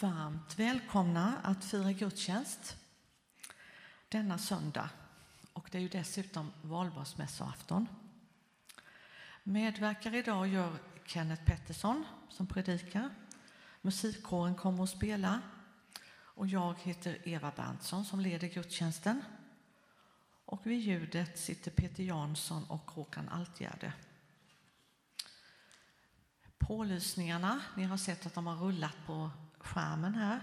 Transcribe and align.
Varmt 0.00 0.58
välkomna 0.58 1.38
att 1.42 1.64
fira 1.64 1.92
gudstjänst 1.92 2.76
denna 4.08 4.38
söndag. 4.38 4.90
Och 5.52 5.68
det 5.72 5.78
är 5.78 5.82
ju 5.82 5.88
dessutom 5.88 6.52
valborgsmässoafton. 6.62 7.88
Medverkar 9.42 10.14
idag 10.14 10.48
gör 10.48 10.78
Kenneth 11.04 11.44
Pettersson 11.44 12.04
som 12.28 12.46
predikar. 12.46 13.10
Musikkåren 13.80 14.54
kommer 14.54 14.82
att 14.84 14.90
spela. 14.90 15.40
Och 16.14 16.46
jag 16.46 16.74
heter 16.78 17.28
Eva 17.28 17.52
Berntsson 17.56 18.04
som 18.04 18.20
leder 18.20 18.48
gudstjänsten. 18.48 19.22
Och 20.44 20.66
vid 20.66 20.80
ljudet 20.80 21.38
sitter 21.38 21.70
Peter 21.70 22.02
Jansson 22.02 22.64
och 22.64 22.90
Håkan 22.90 23.28
Altgärde. 23.28 23.92
Pålysningarna, 26.58 27.60
ni 27.76 27.84
har 27.84 27.96
sett 27.96 28.26
att 28.26 28.34
de 28.34 28.46
har 28.46 28.56
rullat 28.56 28.96
på 29.06 29.30
skärmen 29.64 30.14
här. 30.14 30.40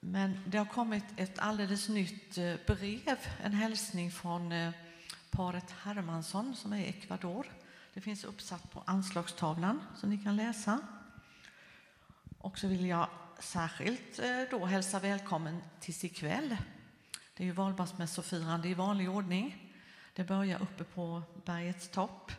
Men 0.00 0.40
det 0.46 0.58
har 0.58 0.64
kommit 0.64 1.04
ett 1.16 1.38
alldeles 1.38 1.88
nytt 1.88 2.38
eh, 2.38 2.54
brev, 2.66 3.18
en 3.42 3.52
hälsning 3.52 4.12
från 4.12 4.52
eh, 4.52 4.72
paret 5.30 5.70
Hermansson 5.70 6.56
som 6.56 6.72
är 6.72 6.76
i 6.76 6.88
Ecuador. 6.88 7.46
Det 7.94 8.00
finns 8.00 8.24
uppsatt 8.24 8.70
på 8.70 8.82
anslagstavlan 8.86 9.80
som 9.96 10.10
ni 10.10 10.18
kan 10.18 10.36
läsa. 10.36 10.80
Och 12.38 12.58
så 12.58 12.68
vill 12.68 12.86
jag 12.86 13.08
särskilt 13.38 14.18
eh, 14.18 14.42
då 14.50 14.66
hälsa 14.66 14.98
välkommen 14.98 15.62
till 15.80 15.94
ikväll. 16.06 16.56
Det 17.36 17.42
är 17.42 17.46
ju 17.46 17.52
valborgsmässofirande 17.52 18.68
i 18.68 18.74
vanlig 18.74 19.10
ordning. 19.10 19.74
Det 20.14 20.24
börjar 20.24 20.62
uppe 20.62 20.84
på 20.84 21.22
bergets 21.44 21.88
topp. 21.88 22.32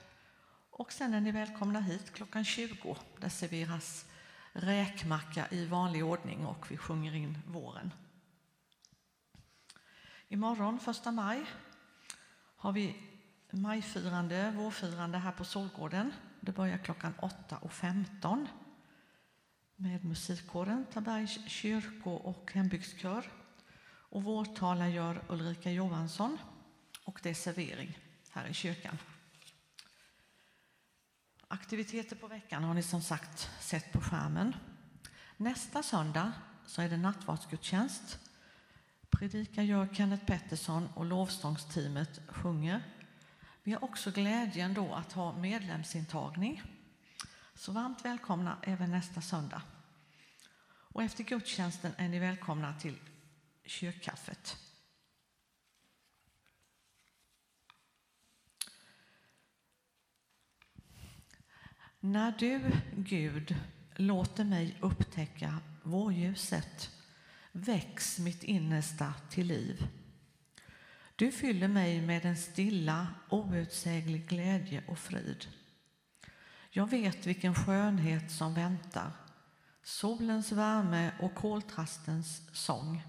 Och 0.72 0.94
sen 0.94 1.14
är 1.14 1.22
ni 1.22 1.32
välkomna 1.32 1.80
hit 1.80 2.14
klockan 2.14 2.46
20. 2.46 2.98
Där 3.20 3.30
serveras 3.30 4.06
räkmacka 4.54 5.48
i 5.52 5.66
vanlig 5.66 6.06
ordning 6.06 6.46
och 6.46 6.72
vi 6.72 6.78
sjunger 6.78 7.16
in 7.16 7.38
våren. 7.48 7.94
Imorgon, 10.28 10.80
första 10.80 11.12
maj, 11.12 11.46
har 12.56 12.72
vi 12.72 12.96
majfirande, 13.52 14.52
vårfirande 14.52 15.18
här 15.18 15.32
på 15.32 15.46
Solgården. 15.46 16.14
Det 16.40 16.52
börjar 16.52 16.78
klockan 16.78 17.14
8.15 17.22 18.48
med 19.76 20.06
musikkåren 20.06 20.86
Tabergs 20.94 21.50
kyrko 21.50 22.12
och 22.12 22.52
hembygdskör. 22.54 23.26
Och 23.86 24.24
vårtala 24.24 24.90
gör 24.90 25.22
Ulrika 25.30 25.72
Johansson 25.72 26.38
och 27.04 27.20
det 27.24 27.30
är 27.30 27.34
servering 27.34 27.98
här 28.30 28.48
i 28.48 28.54
kyrkan. 28.54 28.98
Aktiviteter 31.54 32.16
på 32.16 32.28
veckan 32.28 32.64
har 32.64 32.74
ni 32.74 32.84
som 32.84 33.02
sagt 33.02 33.50
sett 33.60 33.92
på 33.92 34.02
skärmen. 34.02 34.56
Nästa 35.38 35.84
söndag 35.84 36.34
så 36.66 36.82
är 36.82 36.90
det 36.90 36.98
nattvardsgudstjänst. 36.98 38.20
Predikar 39.10 39.64
gör 39.64 39.90
Kenneth 39.94 40.26
Pettersson 40.26 40.90
och 40.96 41.06
lovsångsteamet 41.06 42.20
sjunger. 42.28 42.84
Vi 43.64 43.72
har 43.72 43.84
också 43.84 44.12
glädjen 44.12 44.74
då 44.74 44.94
att 44.94 45.14
ha 45.14 45.38
medlemsintagning. 45.38 46.62
Så 47.56 47.72
varmt 47.72 48.06
välkomna 48.06 48.58
även 48.62 48.92
nästa 48.92 49.22
söndag. 49.22 49.62
Och 50.66 51.04
efter 51.04 51.24
gudstjänsten 51.24 51.92
är 51.98 52.10
ni 52.10 52.20
välkomna 52.20 52.74
till 52.80 53.00
kyrkkaffet. 53.66 54.58
När 62.06 62.34
du, 62.40 62.72
Gud, 62.96 63.56
låter 63.96 64.44
mig 64.44 64.78
upptäcka 64.82 65.60
vårljuset 65.84 66.92
väcks 67.52 68.20
mitt 68.20 68.44
innersta 68.44 69.14
till 69.30 69.48
liv. 69.48 69.88
Du 71.16 71.32
fyller 71.32 71.68
mig 71.68 72.02
med 72.02 72.26
en 72.26 72.38
stilla, 72.38 73.08
outsäglig 73.30 74.28
glädje 74.28 74.84
och 74.88 75.00
frid. 75.00 75.46
Jag 76.70 76.90
vet 76.90 77.28
vilken 77.28 77.56
skönhet 77.56 78.32
som 78.32 78.54
väntar, 78.54 79.12
solens 79.84 80.52
värme 80.52 81.12
och 81.20 81.36
koltrastens 81.36 82.50
sång. 82.54 83.04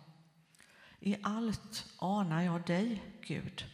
I 1.01 1.17
allt 1.23 1.87
anar 1.99 2.43
jag 2.43 2.67
dig, 2.67 3.03
Gud. 3.23 3.65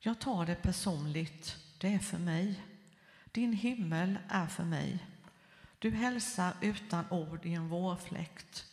Jag 0.00 0.18
tar 0.20 0.46
det 0.46 0.54
personligt, 0.54 1.56
det 1.78 1.94
är 1.94 1.98
för 1.98 2.18
mig. 2.18 2.62
Din 3.32 3.52
himmel 3.52 4.18
är 4.28 4.46
för 4.46 4.64
mig. 4.64 5.06
Du 5.78 5.90
hälsar 5.90 6.54
utan 6.60 7.04
ord 7.10 7.46
i 7.46 7.54
en 7.54 7.68
vårfläkt. 7.68 8.66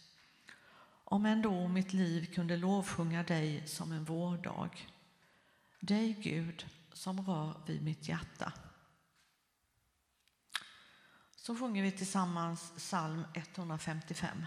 Om 1.04 1.26
ändå 1.26 1.68
mitt 1.68 1.94
liv 1.94 2.34
kunde 2.34 2.58
lovsjunga 2.58 3.24
dig 3.24 3.68
som 3.68 3.92
en 3.92 4.04
vårdag. 4.04 4.70
Dig, 5.80 6.14
Gud, 6.14 6.66
som 6.94 7.22
rör 7.22 7.62
vid 7.66 7.84
mitt 7.84 8.08
hjärta. 8.08 8.54
Så 11.36 11.56
sjunger 11.56 11.84
vi 11.84 11.92
tillsammans 11.92 12.74
psalm 12.78 13.24
155. 13.34 14.46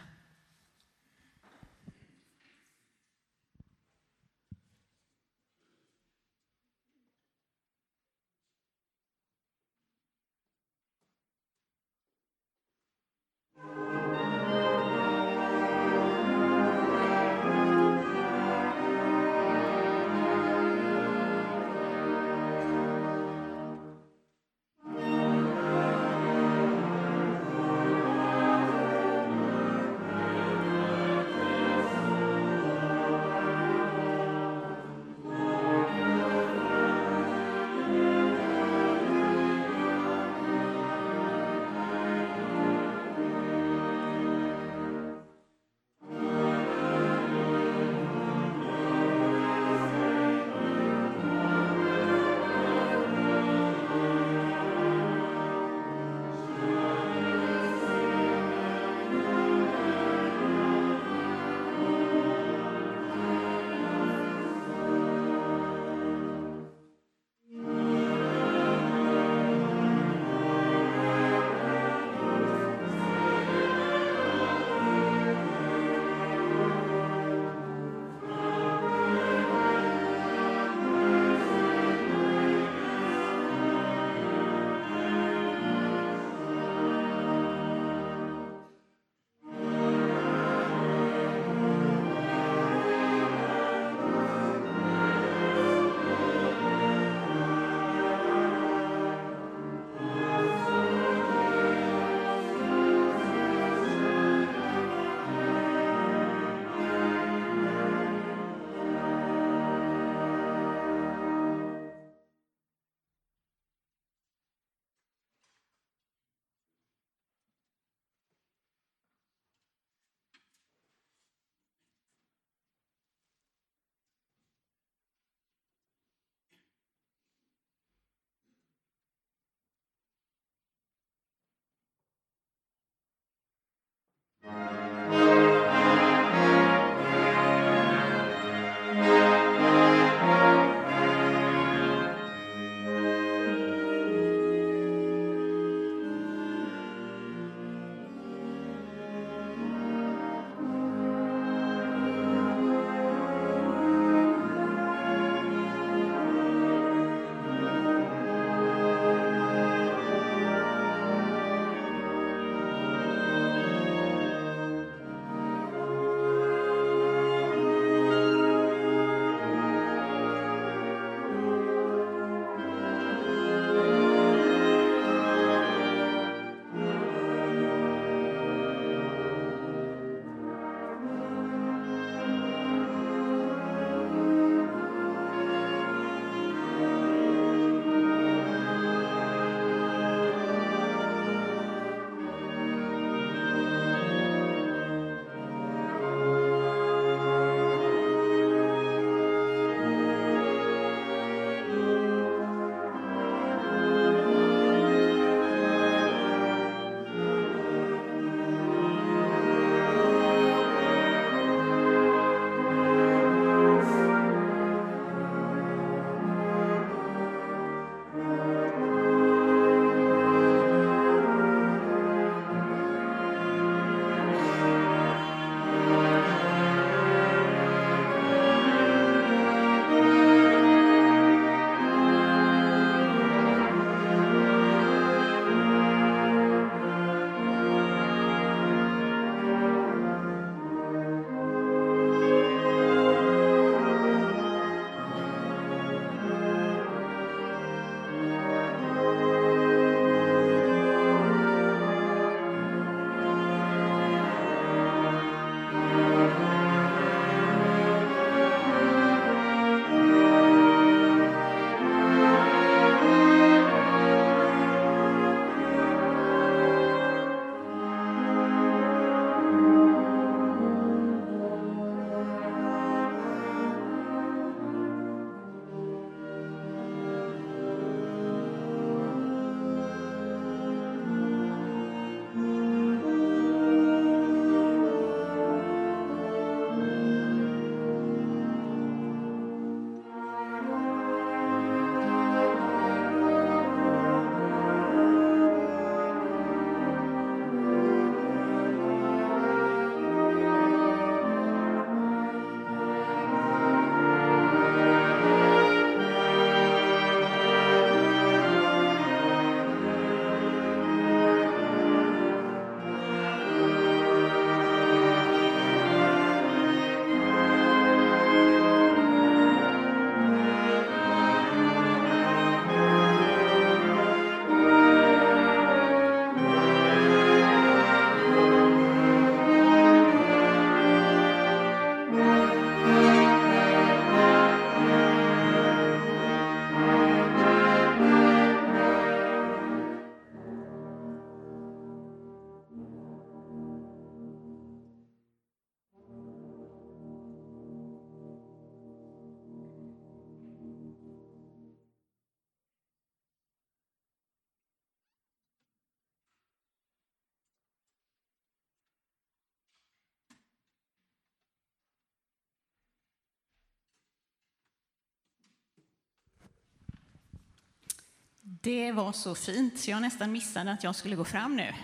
Det 368.65 368.93
var 368.93 369.13
så 369.13 369.35
fint 369.35 369.79
så 369.79 369.91
jag 369.91 370.03
nästan 370.03 370.33
missade 370.33 370.73
att 370.73 370.85
jag 370.85 370.95
skulle 370.95 371.17
gå 371.17 371.25
fram 371.25 371.57
nu. 371.57 371.75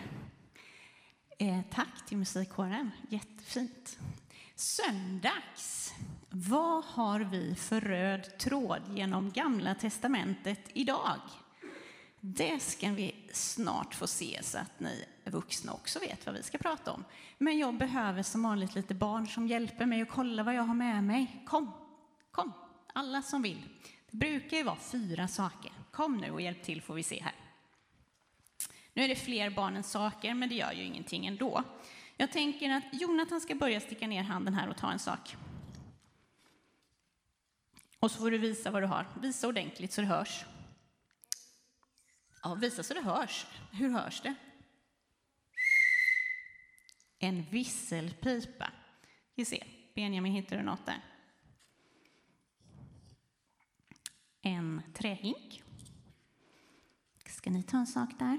Eh, 1.39 1.61
tack 1.71 2.07
till 2.07 2.17
musikkåren, 2.17 2.91
jättefint. 3.09 3.99
Söndags. 4.55 5.95
Vad 6.31 6.85
har 6.85 7.21
vi 7.21 7.55
för 7.55 7.81
röd 7.81 8.39
tråd 8.39 8.83
genom 8.95 9.31
Gamla 9.31 9.75
testamentet 9.75 10.61
idag? 10.73 11.21
Det 12.21 12.63
ska 12.63 12.91
vi 12.91 13.15
snart 13.33 13.95
få 13.95 14.07
se 14.07 14.41
så 14.43 14.59
att 14.59 14.81
ni 14.81 15.05
vuxna 15.25 15.73
också 15.73 15.99
vet 15.99 16.27
vad 16.27 16.35
vi 16.35 16.43
ska 16.43 16.59
prata 16.59 16.93
om. 16.93 17.05
Men 17.39 17.59
jag 17.59 17.79
behöver 17.79 18.23
som 18.23 18.43
vanligt 18.43 18.75
lite 18.75 18.95
barn 18.95 19.29
som 19.29 19.47
hjälper 19.47 19.87
mig 19.87 20.03
att 20.03 20.11
kolla 20.11 20.43
vad 20.43 20.55
jag 20.55 20.63
har 20.63 20.75
med 20.75 21.05
mig. 21.05 21.45
Kom, 21.47 21.73
kom, 22.31 22.53
alla 22.93 23.23
som 23.23 23.43
vill. 23.43 23.69
Det 24.11 24.17
brukar 24.17 24.57
ju 24.57 24.63
vara 24.63 24.77
fyra 24.77 25.29
saker. 25.29 25.73
Kom 25.99 26.17
nu 26.17 26.31
och 26.31 26.41
hjälp 26.41 26.63
till 26.63 26.83
får 26.83 26.95
vi 26.95 27.03
se 27.03 27.23
här. 27.23 27.35
Nu 28.93 29.03
är 29.03 29.09
det 29.09 29.17
fler 29.17 29.51
barn 29.51 29.77
än 29.77 29.83
saker, 29.83 30.35
men 30.35 30.49
det 30.49 30.55
gör 30.55 30.73
ju 30.73 30.83
ingenting 30.83 31.27
ändå. 31.27 31.65
Jag 32.17 32.33
tänker 32.33 32.71
att 32.71 32.85
Jonathan 32.93 33.41
ska 33.41 33.55
börja 33.55 33.81
sticka 33.81 34.07
ner 34.07 34.23
handen 34.23 34.55
här 34.55 34.69
och 34.69 34.77
ta 34.77 34.93
en 34.93 34.99
sak. 34.99 35.37
Och 37.99 38.11
så 38.11 38.19
får 38.19 38.31
du 38.31 38.39
visa 38.39 38.71
vad 38.71 38.83
du 38.83 38.87
har. 38.87 39.07
Visa 39.21 39.49
ordentligt 39.49 39.93
så 39.93 40.01
det 40.01 40.07
hörs. 40.07 40.45
Ja, 42.43 42.55
visa 42.55 42.83
så 42.83 42.95
det 42.95 43.03
hörs. 43.03 43.47
Hur 43.73 43.91
hörs 43.91 44.21
det? 44.21 44.35
En 47.19 47.43
visselpipa. 47.43 48.73
Vi 49.35 49.45
ser. 49.45 49.67
Benjamin, 49.95 50.33
hittar 50.33 50.57
du 50.57 50.63
något 50.63 50.87
där? 50.87 51.01
En 54.43 54.83
trähink. 54.95 55.58
Ska 57.39 57.51
ni 57.51 57.63
ta 57.63 57.77
en 57.77 57.87
sak 57.87 58.11
där? 58.19 58.39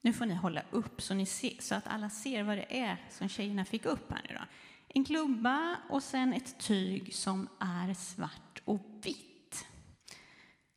Nu 0.00 0.12
får 0.12 0.26
ni 0.26 0.34
hålla 0.34 0.62
upp 0.70 1.02
så, 1.02 1.14
ni 1.14 1.26
ser, 1.26 1.56
så 1.60 1.74
att 1.74 1.86
alla 1.86 2.10
ser 2.10 2.42
vad 2.42 2.58
det 2.58 2.80
är 2.80 3.06
som 3.10 3.28
tjejerna 3.28 3.64
fick 3.64 3.84
upp 3.84 4.12
här 4.12 4.26
nu 4.28 4.34
då. 4.34 4.44
En 4.88 5.04
klubba 5.04 5.76
och 5.90 6.02
sen 6.02 6.32
ett 6.32 6.58
tyg 6.58 7.14
som 7.14 7.48
är 7.58 7.94
svart 7.94 8.62
och 8.64 8.80
vitt. 9.02 9.66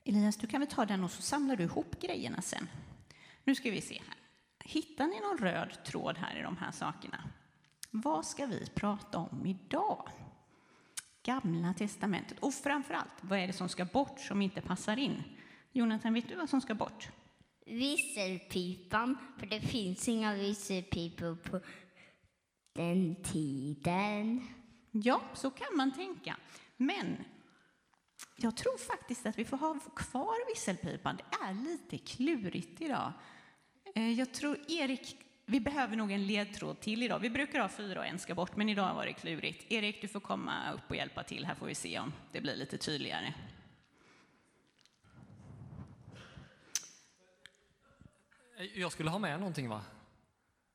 Elias, 0.05 0.37
du 0.37 0.47
kan 0.47 0.61
väl 0.61 0.69
ta 0.69 0.85
den 0.85 1.03
och 1.03 1.11
så 1.11 1.21
samlar 1.21 1.55
du 1.55 1.63
ihop 1.63 2.01
grejerna 2.01 2.41
sen. 2.41 2.67
Nu 3.43 3.55
ska 3.55 3.71
vi 3.71 3.81
se 3.81 4.01
här. 4.07 4.17
Hittar 4.59 5.07
ni 5.07 5.19
någon 5.19 5.37
röd 5.37 5.85
tråd 5.85 6.17
här 6.17 6.39
i 6.39 6.41
de 6.41 6.57
här 6.57 6.71
sakerna? 6.71 7.29
Vad 7.91 8.25
ska 8.25 8.45
vi 8.45 8.65
prata 8.75 9.17
om 9.17 9.45
idag? 9.45 10.09
Gamla 11.25 11.73
testamentet. 11.73 12.39
Och 12.39 12.53
framför 12.53 12.93
allt, 12.93 13.13
vad 13.21 13.39
är 13.39 13.47
det 13.47 13.53
som 13.53 13.69
ska 13.69 13.85
bort 13.85 14.19
som 14.19 14.41
inte 14.41 14.61
passar 14.61 14.97
in? 14.97 15.23
Jonathan, 15.71 16.13
vet 16.13 16.29
du 16.29 16.35
vad 16.35 16.49
som 16.49 16.61
ska 16.61 16.75
bort? 16.75 17.09
Visselpipan, 17.65 19.17
för 19.37 19.45
det 19.45 19.59
finns 19.61 20.07
inga 20.07 20.33
visselpipor 20.33 21.35
på 21.35 21.59
den 22.73 23.23
tiden. 23.23 24.47
Ja, 24.91 25.21
så 25.33 25.51
kan 25.51 25.77
man 25.77 25.93
tänka. 25.93 26.37
Men 26.77 27.23
jag 28.35 28.57
tror 28.57 28.77
faktiskt 28.77 29.25
att 29.25 29.39
vi 29.39 29.45
får 29.45 29.57
ha 29.57 29.79
kvar 29.95 30.53
visselpipan. 30.53 31.17
Det 31.17 31.45
är 31.45 31.53
lite 31.53 31.97
klurigt 31.97 32.81
idag. 32.81 33.13
Eh, 33.95 34.11
jag 34.11 34.33
tror 34.33 34.59
Erik, 34.67 35.17
vi 35.45 35.59
behöver 35.59 35.95
nog 35.95 36.11
en 36.11 36.27
ledtråd 36.27 36.79
till 36.79 37.03
idag. 37.03 37.19
Vi 37.19 37.29
brukar 37.29 37.59
ha 37.59 37.69
fyra 37.69 37.99
och 37.99 38.05
en 38.05 38.19
ska 38.19 38.35
bort, 38.35 38.55
men 38.55 38.69
idag 38.69 38.93
var 38.93 39.05
det 39.05 39.13
klurigt. 39.13 39.71
Erik, 39.71 40.01
du 40.01 40.07
får 40.07 40.19
komma 40.19 40.71
upp 40.73 40.89
och 40.89 40.95
hjälpa 40.95 41.23
till. 41.23 41.45
Här 41.45 41.55
får 41.55 41.65
vi 41.65 41.75
se 41.75 41.99
om 41.99 42.13
det 42.31 42.41
blir 42.41 42.55
lite 42.55 42.77
tydligare. 42.77 43.33
Jag 48.75 48.91
skulle 48.91 49.09
ha 49.09 49.19
med 49.19 49.39
någonting 49.39 49.69
va? 49.69 49.81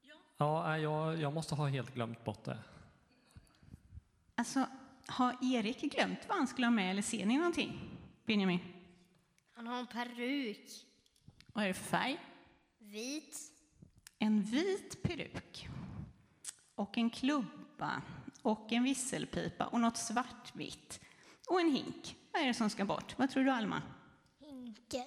Ja. 0.02 0.14
Ja, 0.36 0.78
jag, 0.78 1.20
jag 1.20 1.32
måste 1.32 1.54
ha 1.54 1.66
helt 1.66 1.94
glömt 1.94 2.24
bort 2.24 2.44
det. 2.44 2.58
Alltså, 4.34 4.66
har 5.06 5.36
Erik 5.54 5.80
glömt 5.80 6.18
vad 6.28 6.38
han 6.38 6.46
skulle 6.46 6.66
ha 6.66 6.70
med 6.70 6.90
eller 6.90 7.02
ser 7.02 7.26
ni 7.26 7.36
någonting? 7.36 7.80
Benjamin? 8.24 8.60
Han 9.54 9.66
har 9.66 9.78
en 9.78 9.86
peruk. 9.86 10.66
Vad 11.52 11.64
är 11.64 11.68
det 11.68 11.74
för 11.74 11.84
färg? 11.84 12.18
Vit. 12.78 13.59
En 14.22 14.42
vit 14.42 15.02
peruk. 15.02 15.68
Och 16.74 16.98
en 16.98 17.10
klubba. 17.10 18.02
Och 18.42 18.72
en 18.72 18.84
visselpipa. 18.84 19.66
Och 19.66 19.80
något 19.80 19.96
svartvitt. 19.96 21.00
Och 21.48 21.60
en 21.60 21.70
hink. 21.70 22.16
Vad 22.32 22.42
är 22.42 22.46
det 22.46 22.54
som 22.54 22.70
ska 22.70 22.84
bort? 22.84 23.18
Vad 23.18 23.30
tror 23.30 23.44
du, 23.44 23.50
Alma? 23.50 23.82
Hinken. 24.40 25.06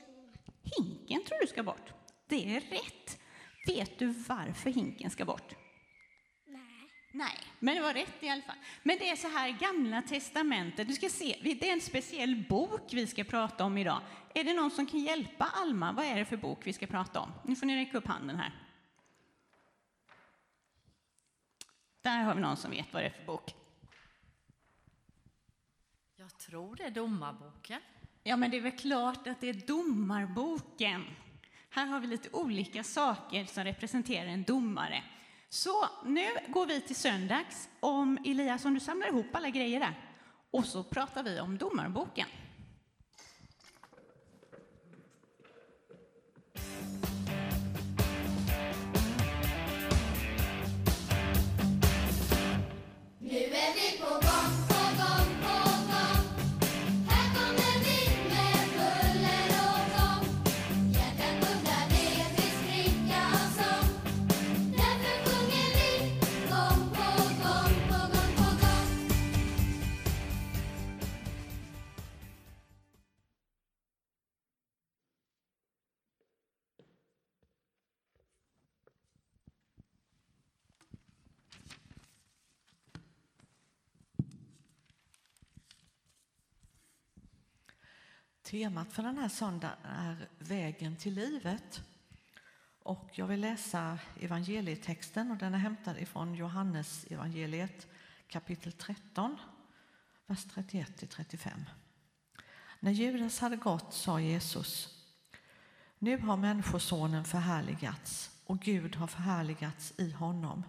Hinken 0.64 1.24
tror 1.24 1.42
du 1.42 1.48
ska 1.48 1.64
bort. 1.64 1.94
Det 2.28 2.56
är 2.56 2.62
rätt. 2.62 3.20
Vet 3.68 4.00
du 4.00 4.08
varför 4.08 4.70
hinken 4.70 5.10
ska 5.10 5.26
bort? 5.26 5.56
Nej. 6.48 6.90
Nej, 7.12 7.38
men 7.60 7.76
det 7.76 7.82
var 7.82 7.94
rätt 7.94 8.24
i 8.24 8.30
alla 8.30 8.42
fall. 8.42 8.56
Men 8.84 8.98
det 8.98 9.10
är 9.10 9.16
så 9.16 9.28
här, 9.28 9.50
Gamla 9.50 10.02
Testamentet, 10.02 10.88
du 10.88 10.94
ska 10.94 11.10
se, 11.10 11.40
det 11.44 11.70
är 11.70 11.74
en 11.74 11.82
speciell 11.82 12.46
bok 12.50 12.94
vi 12.94 13.08
ska 13.08 13.24
prata 13.24 13.66
om 13.66 13.78
idag. 13.78 14.02
Är 14.34 14.44
det 14.44 14.54
någon 14.54 14.72
som 14.72 14.86
kan 14.86 15.00
hjälpa 15.00 15.46
Alma? 15.46 15.92
Vad 15.92 16.06
är 16.06 16.16
det 16.16 16.26
för 16.26 16.38
bok 16.38 16.68
vi 16.68 16.74
ska 16.74 16.88
prata 16.88 17.20
om? 17.20 17.32
Nu 17.44 17.56
får 17.56 17.66
ni 17.66 17.76
räcka 17.76 17.98
upp 17.98 18.08
handen 18.08 18.36
här. 18.36 18.63
Där 22.04 22.24
har 22.24 22.36
vi 22.36 22.42
någon 22.42 22.58
som 22.58 22.72
vet 22.72 22.94
vad 22.94 23.04
det 23.04 23.06
är 23.06 23.10
för 23.10 23.26
bok. 23.26 23.56
Jag 26.16 26.38
tror 26.38 26.76
det 26.76 26.84
är 26.84 26.92
Domarboken. 26.92 27.82
Ja, 28.24 28.38
men 28.38 28.52
det 28.52 28.58
är 28.58 28.62
väl 28.62 28.78
klart 28.78 29.28
att 29.28 29.42
det 29.42 29.50
är 29.50 29.68
Domarboken. 29.68 31.06
Här 31.70 31.86
har 31.86 32.00
vi 32.00 32.08
lite 32.08 32.30
olika 32.32 32.84
saker 32.84 33.46
som 33.46 33.64
representerar 33.64 34.28
en 34.28 34.44
domare. 34.44 35.04
Så 35.50 35.90
nu 36.06 36.28
går 36.48 36.66
vi 36.66 36.82
till 36.82 36.96
söndags. 36.96 37.70
Om 37.80 38.18
Elias, 38.26 38.66
om 38.66 38.74
du 38.74 38.80
samlar 38.80 39.08
ihop 39.08 39.36
alla 39.36 39.50
grejer 39.50 39.80
där. 39.80 40.00
Och 40.52 40.66
så 40.66 40.84
pratar 40.84 41.24
vi 41.24 41.40
om 41.40 41.58
domarboken. 41.58 42.28
Temat 88.54 88.94
för 88.94 89.04
den 89.04 89.18
här 89.18 89.30
söndagen 89.30 89.78
är 89.84 90.28
Vägen 90.40 90.96
till 90.96 91.14
livet. 91.14 91.82
Och 92.84 93.10
jag 93.14 93.28
vill 93.28 93.42
läsa 93.42 94.00
evangelietexten 94.22 95.32
och 95.32 95.38
den 95.38 95.54
är 95.54 95.58
hämtad 95.58 95.98
ifrån 95.98 96.36
Johannes 96.36 97.06
evangeliet 97.10 97.88
kapitel 98.28 98.72
13, 98.72 99.38
vers 100.26 100.46
31–35. 100.46 101.50
När 102.80 102.92
Judas 102.92 103.40
hade 103.40 103.56
gått 103.56 103.94
sa 103.94 104.20
Jesus 104.20 105.04
Nu 106.00 106.18
har 106.18 106.38
Människosonen 106.38 107.26
förhärligats 107.26 108.32
och 108.46 108.60
Gud 108.60 108.96
har 108.96 109.08
förhärligats 109.08 109.94
i 109.98 110.12
honom. 110.12 110.64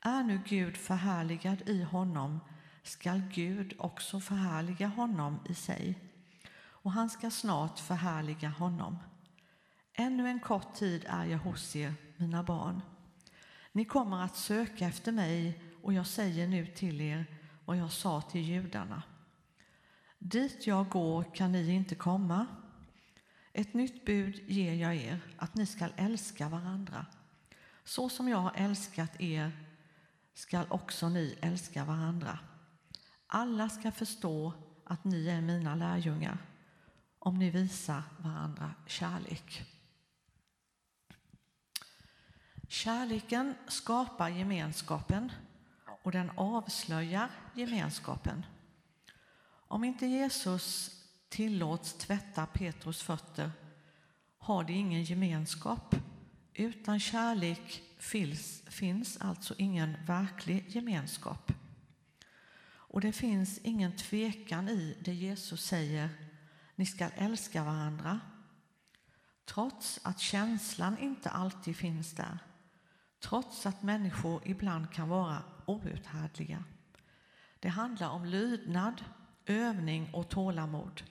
Är 0.00 0.22
nu 0.22 0.40
Gud 0.46 0.76
förhärligad 0.76 1.68
i 1.68 1.82
honom 1.82 2.40
skall 2.82 3.22
Gud 3.34 3.74
också 3.78 4.20
förhärliga 4.20 4.86
honom 4.86 5.40
i 5.48 5.54
sig 5.54 6.07
och 6.88 6.92
han 6.92 7.10
ska 7.10 7.30
snart 7.30 7.78
förhärliga 7.78 8.48
honom. 8.48 8.98
Ännu 9.94 10.28
en 10.28 10.40
kort 10.40 10.74
tid 10.74 11.04
är 11.08 11.24
jag 11.24 11.38
hos 11.38 11.76
er, 11.76 11.94
mina 12.16 12.42
barn. 12.42 12.82
Ni 13.72 13.84
kommer 13.84 14.22
att 14.22 14.36
söka 14.36 14.86
efter 14.86 15.12
mig 15.12 15.62
och 15.82 15.92
jag 15.92 16.06
säger 16.06 16.48
nu 16.48 16.66
till 16.66 17.00
er 17.00 17.26
vad 17.64 17.76
jag 17.76 17.92
sa 17.92 18.20
till 18.20 18.40
judarna. 18.40 19.02
Dit 20.18 20.66
jag 20.66 20.88
går 20.88 21.34
kan 21.34 21.52
ni 21.52 21.70
inte 21.70 21.94
komma. 21.94 22.46
Ett 23.52 23.74
nytt 23.74 24.04
bud 24.04 24.42
ger 24.46 24.74
jag 24.74 24.96
er, 24.96 25.20
att 25.36 25.54
ni 25.54 25.66
skall 25.66 25.92
älska 25.96 26.48
varandra. 26.48 27.06
Så 27.84 28.08
som 28.08 28.28
jag 28.28 28.38
har 28.38 28.52
älskat 28.54 29.20
er 29.20 29.66
skall 30.34 30.66
också 30.68 31.08
ni 31.08 31.38
älska 31.40 31.84
varandra. 31.84 32.38
Alla 33.26 33.68
ska 33.68 33.92
förstå 33.92 34.52
att 34.84 35.04
ni 35.04 35.28
är 35.28 35.40
mina 35.40 35.74
lärjungar 35.74 36.38
om 37.28 37.38
ni 37.38 37.50
visar 37.50 38.02
varandra 38.18 38.74
kärlek. 38.86 39.64
Kärleken 42.68 43.54
skapar 43.66 44.28
gemenskapen 44.28 45.32
och 46.02 46.12
den 46.12 46.30
avslöjar 46.36 47.30
gemenskapen. 47.54 48.46
Om 49.68 49.84
inte 49.84 50.06
Jesus 50.06 50.90
tillåts 51.28 51.94
tvätta 51.94 52.46
Petrus 52.46 53.02
fötter 53.02 53.50
har 54.38 54.64
de 54.64 54.72
ingen 54.72 55.04
gemenskap. 55.04 55.96
Utan 56.54 57.00
kärlek 57.00 57.82
finns, 57.98 58.62
finns 58.66 59.16
alltså 59.16 59.54
ingen 59.58 59.96
verklig 60.06 60.64
gemenskap. 60.68 61.52
Och 62.70 63.00
det 63.00 63.12
finns 63.12 63.58
ingen 63.58 63.96
tvekan 63.96 64.68
i 64.68 64.96
det 65.00 65.14
Jesus 65.14 65.64
säger, 65.64 66.27
ni 66.78 66.86
ska 66.86 67.08
älska 67.08 67.64
varandra. 67.64 68.20
Trots 69.44 70.00
att 70.02 70.18
känslan 70.18 70.98
inte 70.98 71.30
alltid 71.30 71.76
finns 71.76 72.12
där. 72.12 72.38
Trots 73.20 73.66
att 73.66 73.82
människor 73.82 74.42
ibland 74.44 74.92
kan 74.92 75.08
vara 75.08 75.42
outhärdliga. 75.66 76.64
Det 77.60 77.68
handlar 77.68 78.10
om 78.10 78.24
lydnad, 78.24 79.04
övning 79.46 80.14
och 80.14 80.28
tålamod. 80.28 81.02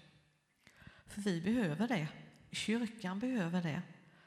För 1.08 1.22
vi 1.22 1.42
behöver 1.42 1.88
det. 1.88 2.08
Kyrkan 2.52 3.20
behöver 3.20 3.64
det. 3.64 3.82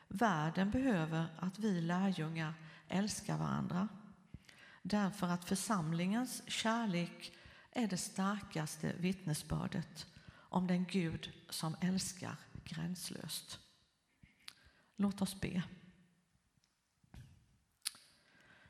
Världen 0.08 0.70
behöver 0.70 1.26
att 1.38 1.58
vi 1.58 1.80
lärjungar 1.80 2.54
älskar 2.88 3.38
varandra. 3.38 3.88
Därför 4.82 5.26
att 5.26 5.44
församlingens 5.44 6.42
kärlek 6.46 7.32
är 7.72 7.86
det 7.86 7.96
starkaste 7.96 8.92
vittnesbördet 8.98 10.06
om 10.50 10.66
den 10.66 10.84
Gud 10.84 11.32
som 11.48 11.76
älskar 11.80 12.36
gränslöst. 12.64 13.58
Låt 14.96 15.22
oss 15.22 15.40
be. 15.40 15.62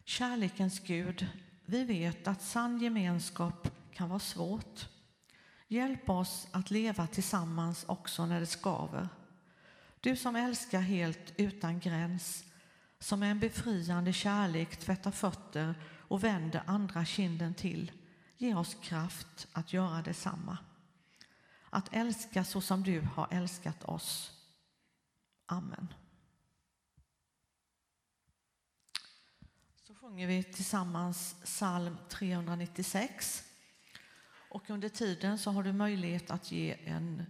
Kärlekens 0.04 0.80
Gud, 0.80 1.26
vi 1.64 1.84
vet 1.84 2.28
att 2.28 2.42
sann 2.42 2.80
gemenskap 2.80 3.68
kan 3.92 4.08
vara 4.08 4.18
svårt. 4.18 4.88
Hjälp 5.68 6.10
oss 6.10 6.49
att 6.50 6.70
leva 6.70 7.06
tillsammans 7.06 7.84
också 7.88 8.26
när 8.26 8.40
det 8.40 8.46
skaver. 8.46 9.08
Du 10.00 10.16
som 10.16 10.37
älskar 10.37 10.80
helt 10.80 11.32
utan 11.37 11.80
gräns, 11.80 12.44
som 12.99 13.20
med 13.20 13.30
en 13.30 13.40
befriande 13.40 14.12
kärlek 14.12 14.76
tvättar 14.76 15.10
fötter 15.10 15.75
och 15.84 16.25
vänder 16.25 16.62
andra 16.66 17.04
kinden 17.04 17.54
till, 17.54 17.92
ge 18.37 18.54
oss 18.54 18.76
kraft 18.82 19.46
att 19.52 19.72
göra 19.72 20.02
detsamma. 20.02 20.58
Att 21.70 21.88
älska 21.92 22.44
så 22.44 22.60
som 22.60 22.82
du 22.82 23.00
har 23.00 23.28
älskat 23.30 23.84
oss. 23.84 24.32
Amen. 25.46 25.94
Så 29.74 29.94
sjunger 29.94 30.26
vi 30.26 30.42
tillsammans 30.42 31.36
psalm 31.44 31.96
396. 32.08 33.44
Och 34.50 34.70
under 34.70 34.88
tiden 34.88 35.38
så 35.38 35.50
har 35.50 35.62
du 35.62 35.72
möjlighet 35.72 36.30
att 36.30 36.52
ge 36.52 36.76
en 36.84 37.26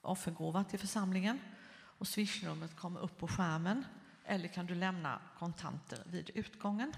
offergåva 0.00 0.64
till 0.64 0.78
församlingen. 0.78 1.38
Och 1.72 2.08
swishnumret 2.08 2.76
kommer 2.76 3.00
upp 3.00 3.18
på 3.18 3.28
skärmen. 3.28 3.84
Eller 4.24 4.48
kan 4.48 4.66
du 4.66 4.74
lämna 4.74 5.20
kontanter 5.38 6.02
vid 6.06 6.30
utgången. 6.34 6.92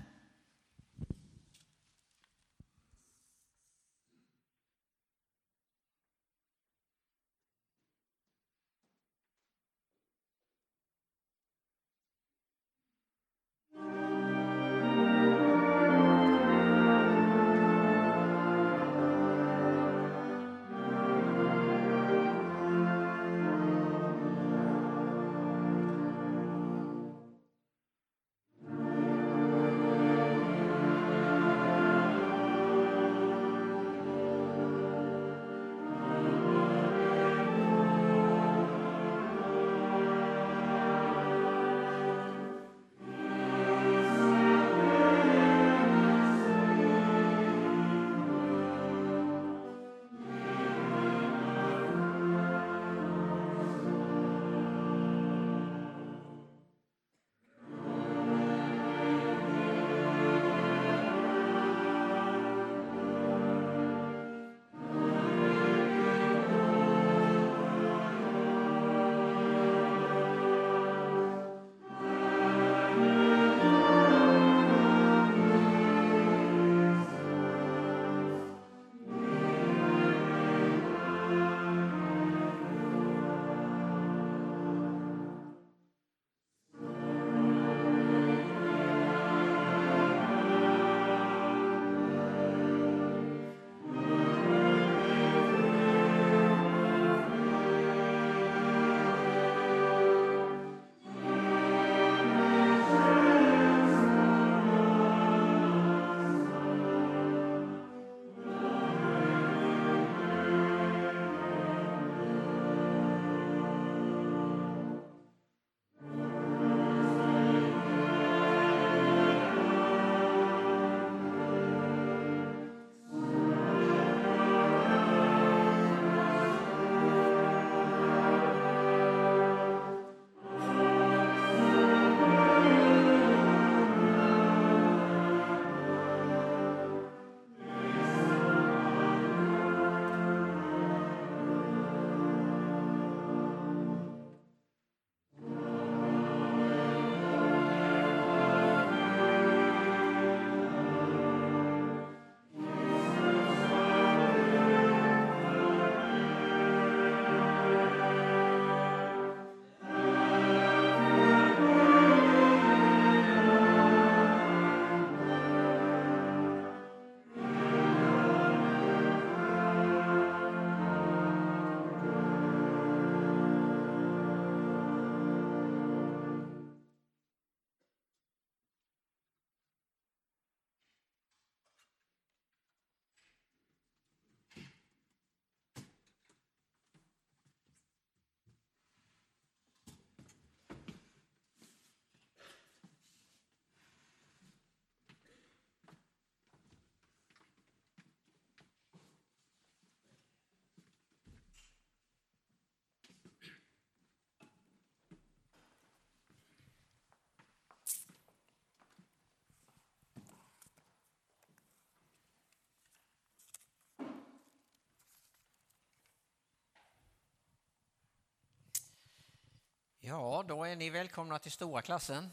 Ja, 220.05 220.45
då 220.49 220.65
är 220.65 220.77
ni 220.77 220.91
välkomna 220.91 221.39
till 221.39 221.53
stora 221.53 221.83
klassen. 221.83 222.33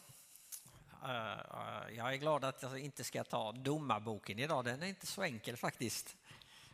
Eh, 1.04 1.34
eh, 1.34 1.96
jag 1.98 2.14
är 2.14 2.16
glad 2.16 2.44
att 2.44 2.62
jag 2.62 2.80
inte 2.80 3.04
ska 3.04 3.24
ta 3.24 3.52
domarboken 3.52 4.40
idag. 4.40 4.66
Den 4.66 4.84
är 4.84 4.88
inte 4.88 5.06
så 5.06 5.24
enkel 5.24 5.58
faktiskt. 5.58 6.18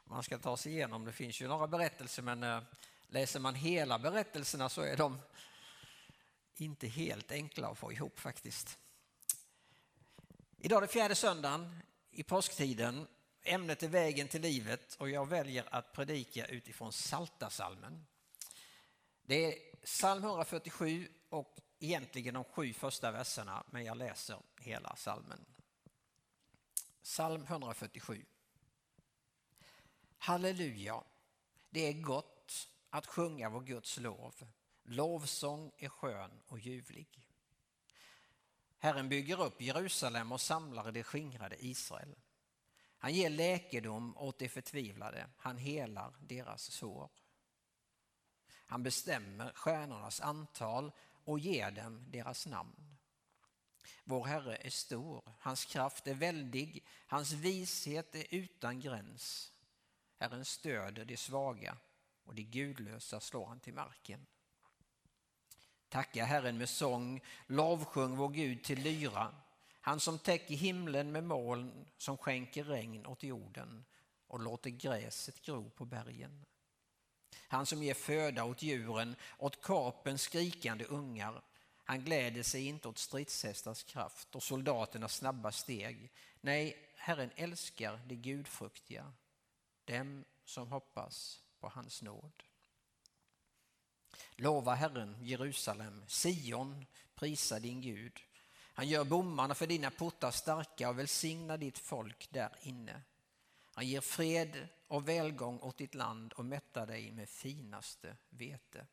Man 0.05 0.23
ska 0.23 0.37
ta 0.37 0.57
sig 0.57 0.71
igenom. 0.71 1.05
Det 1.05 1.11
finns 1.11 1.41
ju 1.41 1.47
några 1.47 1.67
berättelser 1.67 2.23
men 2.23 2.43
eh, 2.43 2.61
läser 3.07 3.39
man 3.39 3.55
hela 3.55 3.99
berättelserna 3.99 4.69
så 4.69 4.81
är 4.81 4.97
de 4.97 5.19
inte 6.55 6.87
helt 6.87 7.31
enkla 7.31 7.67
att 7.67 7.77
få 7.77 7.91
ihop 7.91 8.19
faktiskt. 8.19 8.77
Idag 10.57 10.77
är 10.77 10.81
det 10.81 10.93
fjärde 10.93 11.15
söndagen 11.15 11.79
i 12.11 12.23
påsktiden. 12.23 13.07
Ämnet 13.43 13.83
är 13.83 13.87
vägen 13.87 14.27
till 14.27 14.41
livet 14.41 14.95
och 14.95 15.09
jag 15.09 15.29
väljer 15.29 15.65
att 15.71 15.93
predika 15.93 16.45
utifrån 16.45 16.93
Saltasalmen. 16.93 18.05
Det 19.21 19.45
är 19.45 19.74
psalm 19.85 20.23
147 20.23 21.07
och 21.29 21.59
egentligen 21.79 22.33
de 22.33 22.43
sju 22.43 22.73
första 22.73 23.11
verserna, 23.11 23.63
men 23.71 23.85
jag 23.85 23.97
läser 23.97 24.39
hela 24.59 24.89
psalmen. 24.89 25.45
Psalm 27.03 27.43
147. 27.43 28.25
Halleluja, 30.17 31.03
det 31.69 31.87
är 31.87 31.93
gott 31.93 32.69
att 32.89 33.05
sjunga 33.05 33.49
vår 33.49 33.61
Guds 33.61 33.97
lov. 33.99 34.35
Lovsång 34.83 35.71
är 35.77 35.89
skön 35.89 36.41
och 36.47 36.59
ljuvlig. 36.59 37.23
Herren 38.77 39.09
bygger 39.09 39.41
upp 39.41 39.61
Jerusalem 39.61 40.31
och 40.31 40.41
samlar 40.41 40.91
det 40.91 41.03
skingrade 41.03 41.65
Israel. 41.65 42.15
Han 42.97 43.13
ger 43.13 43.29
läkedom 43.29 44.17
åt 44.17 44.39
de 44.39 44.49
förtvivlade, 44.49 45.27
han 45.37 45.57
helar 45.57 46.13
deras 46.19 46.71
sår. 46.71 47.09
Han 48.65 48.83
bestämmer 48.83 49.51
stjärnornas 49.55 50.21
antal 50.21 50.91
och 51.25 51.39
ger 51.39 51.71
dem 51.71 52.05
deras 52.11 52.47
namn. 52.47 52.97
Vår 54.03 54.25
Herre 54.25 54.55
är 54.55 54.69
stor, 54.69 55.21
hans 55.39 55.65
kraft 55.65 56.07
är 56.07 56.13
väldig, 56.13 56.85
hans 57.07 57.31
vishet 57.31 58.15
är 58.15 58.25
utan 58.29 58.79
gräns. 58.79 59.51
Herren 60.19 60.45
stöder 60.45 61.05
de 61.05 61.17
svaga 61.17 61.77
och 62.23 62.35
de 62.35 62.43
gudlösa 62.43 63.19
slår 63.19 63.45
han 63.45 63.59
till 63.59 63.73
marken. 63.73 64.25
Tacka 65.89 66.25
Herren 66.25 66.57
med 66.57 66.69
sång, 66.69 67.21
lovsjung 67.47 68.15
vår 68.15 68.29
Gud 68.29 68.63
till 68.63 68.81
lyra. 68.81 69.35
Han 69.81 69.99
som 69.99 70.19
täcker 70.19 70.55
himlen 70.55 71.11
med 71.11 71.23
moln, 71.23 71.85
som 71.97 72.17
skänker 72.17 72.63
regn 72.63 73.05
åt 73.05 73.23
jorden 73.23 73.85
och 74.27 74.39
låter 74.39 74.69
gräset 74.69 75.41
gro 75.41 75.69
på 75.69 75.85
bergen. 75.85 76.45
Han 77.47 77.65
som 77.65 77.83
ger 77.83 77.93
föda 77.93 78.43
åt 78.43 78.61
djuren, 78.61 79.15
åt 79.37 79.61
kapens 79.61 80.21
skrikande 80.21 80.85
ungar. 80.85 81.41
Han 81.83 82.03
gläder 82.03 82.43
sig 82.43 82.67
inte 82.67 82.87
åt 82.87 82.97
stridshästars 82.97 83.83
kraft 83.83 84.35
och 84.35 84.43
soldaternas 84.43 85.15
snabba 85.15 85.51
steg. 85.51 86.11
Nej, 86.41 86.91
Herren 86.95 87.31
älskar 87.35 87.99
de 88.05 88.15
gudfruktiga, 88.15 89.13
dem 89.85 90.25
som 90.45 90.67
hoppas 90.67 91.39
på 91.59 91.69
hans 91.69 92.01
nåd. 92.01 92.43
Lova 94.35 94.73
Herren, 94.73 95.17
Jerusalem, 95.21 96.03
Sion, 96.07 96.85
prisa 97.15 97.59
din 97.59 97.81
Gud. 97.81 98.19
Han 98.73 98.87
gör 98.87 99.03
bommarna 99.03 99.55
för 99.55 99.67
dina 99.67 99.91
portar 99.91 100.31
starka 100.31 100.89
och 100.89 100.99
välsignar 100.99 101.57
ditt 101.57 101.77
folk 101.77 102.27
där 102.31 102.55
inne. 102.61 103.01
Han 103.75 103.87
ger 103.87 104.01
fred 104.01 104.67
och 104.87 105.07
välgång 105.07 105.59
åt 105.59 105.77
ditt 105.77 105.95
land 105.95 106.33
och 106.33 106.45
mättar 106.45 106.87
dig 106.87 107.11
med 107.11 107.29
finaste 107.29 108.17
vete. 108.29 108.87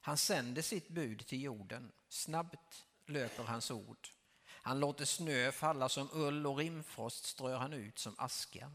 Han 0.00 0.16
sänder 0.16 0.62
sitt 0.62 0.88
bud 0.88 1.26
till 1.26 1.42
jorden, 1.42 1.92
snabbt 2.08 2.86
löper 3.06 3.44
hans 3.44 3.70
ord. 3.70 4.08
Han 4.46 4.80
låter 4.80 5.04
snö 5.04 5.52
falla 5.52 5.88
som 5.88 6.08
ull 6.12 6.46
och 6.46 6.56
rimfrost 6.56 7.24
strör 7.24 7.56
han 7.56 7.72
ut 7.72 7.98
som 7.98 8.14
aska. 8.18 8.72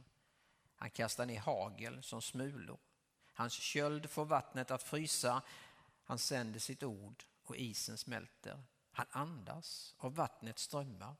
Han 0.76 0.90
kastar 0.90 1.26
ner 1.26 1.40
hagel 1.40 2.04
som 2.04 2.22
smulor. 2.22 2.80
Hans 3.34 3.54
köld 3.54 4.10
får 4.10 4.26
vattnet 4.26 4.72
att 4.72 4.84
frysa. 4.84 5.42
Han 6.04 6.20
sänder 6.20 6.60
sitt 6.60 6.84
ord 6.84 7.24
och 7.44 7.56
isen 7.56 7.98
smälter. 7.98 8.64
Han 8.92 9.06
andas 9.12 9.96
och 9.98 10.16
vattnet 10.16 10.60
strömmar. 10.60 11.16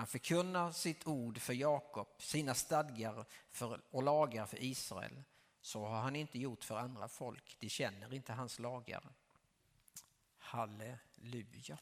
Han 0.00 0.06
förkunnar 0.06 0.72
sitt 0.72 1.06
ord 1.06 1.38
för 1.38 1.52
Jakob, 1.52 2.08
sina 2.18 2.54
stadgar 2.54 3.24
för, 3.50 3.80
och 3.90 4.02
lagar 4.02 4.46
för 4.46 4.62
Israel. 4.62 5.22
Så 5.60 5.84
har 5.84 6.00
han 6.00 6.16
inte 6.16 6.38
gjort 6.38 6.64
för 6.64 6.78
andra 6.78 7.08
folk, 7.08 7.56
de 7.58 7.68
känner 7.68 8.14
inte 8.14 8.32
hans 8.32 8.58
lagar. 8.58 9.02
Halleluja. 10.38 11.78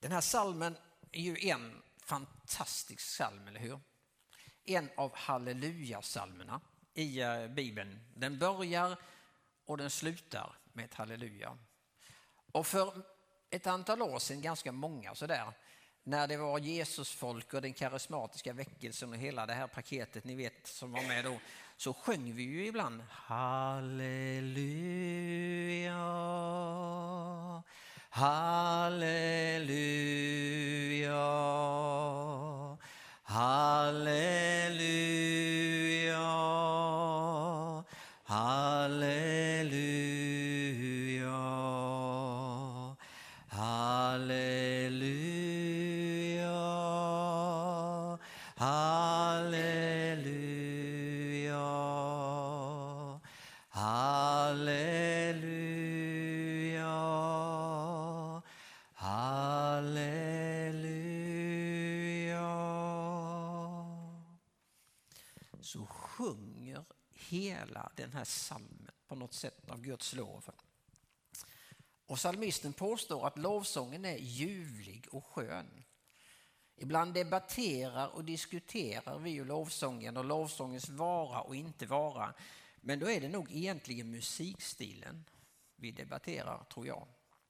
Den 0.00 0.12
här 0.12 0.20
salmen 0.20 0.76
är 1.12 1.22
ju 1.22 1.48
en 1.48 1.82
fantastisk 1.98 3.00
psalm, 3.00 3.48
eller 3.48 3.60
hur? 3.60 3.80
En 4.64 4.90
av 4.96 5.14
halleluja-salmerna 5.14 6.60
i 6.94 7.20
eh, 7.20 7.48
Bibeln. 7.48 8.00
Den 8.14 8.38
börjar 8.38 8.96
och 9.64 9.76
den 9.76 9.90
slutar 9.90 10.56
med 10.72 10.84
ett 10.84 10.94
halleluja. 10.94 11.58
Och 12.52 12.66
för 12.66 13.02
ett 13.50 13.66
antal 13.66 14.02
år 14.02 14.18
sedan, 14.18 14.40
ganska 14.40 14.72
många 14.72 15.14
sådär, 15.14 15.52
när 16.04 16.26
det 16.26 16.36
var 16.36 16.58
Jesusfolk 16.58 17.54
och 17.54 17.62
den 17.62 17.72
karismatiska 17.72 18.52
väckelsen 18.52 19.10
och 19.10 19.16
hela 19.16 19.46
det 19.46 19.54
här 19.54 19.66
paketet 19.66 20.24
ni 20.24 20.34
vet 20.34 20.66
som 20.66 20.92
var 20.92 21.02
med 21.02 21.24
då, 21.24 21.36
så 21.76 21.92
sjöng 21.92 22.34
vi 22.34 22.42
ju 22.42 22.66
ibland 22.66 23.02
Halleluja, 23.10 24.10
halleluja, 28.10 29.20
halleluja, 33.22 34.60
hela 67.60 67.92
den 67.96 68.12
här 68.12 68.24
salmen 68.24 68.90
på 69.08 69.14
något 69.14 69.34
sätt 69.34 69.70
av 69.70 69.80
Guds 69.80 70.14
lov. 70.14 70.50
Och 72.06 72.16
psalmisten 72.16 72.72
påstår 72.72 73.26
att 73.26 73.38
lovsången 73.38 74.04
är 74.04 74.16
ljuvlig 74.16 75.06
och 75.10 75.26
skön. 75.26 75.84
Ibland 76.76 77.14
debatterar 77.14 78.08
och 78.08 78.24
diskuterar 78.24 79.18
vi 79.18 79.30
ju 79.30 79.44
lovsången 79.44 80.16
och 80.16 80.24
lovsångens 80.24 80.88
vara 80.88 81.40
och 81.40 81.56
inte 81.56 81.86
vara. 81.86 82.34
Men 82.80 82.98
då 82.98 83.10
är 83.10 83.20
det 83.20 83.28
nog 83.28 83.52
egentligen 83.52 84.10
musikstilen 84.10 85.24
vi 85.76 85.90
debatterar, 85.90 86.64
tror 86.64 86.86
jag. 86.86 87.06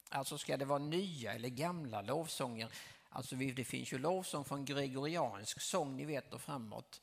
Alltså 0.09 0.39
ska 0.39 0.57
det 0.57 0.65
vara 0.65 0.79
nya 0.79 1.33
eller 1.33 1.49
gamla 1.49 2.03
lovsånger? 2.03 2.73
Alltså 3.09 3.37
det 3.37 3.65
finns 3.65 3.93
ju 3.93 3.99
lovsång 3.99 4.45
från 4.45 4.65
gregoriansk 4.65 5.61
sång, 5.61 5.97
ni 5.97 6.05
vet, 6.05 6.35
och 6.35 6.41
framåt. 6.41 7.01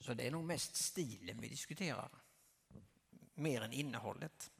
Så 0.00 0.14
det 0.14 0.26
är 0.26 0.30
nog 0.30 0.44
mest 0.44 0.76
stilen 0.76 1.40
vi 1.40 1.48
diskuterar, 1.48 2.08
mer 3.34 3.62
än 3.62 3.72
innehållet. 3.72 4.50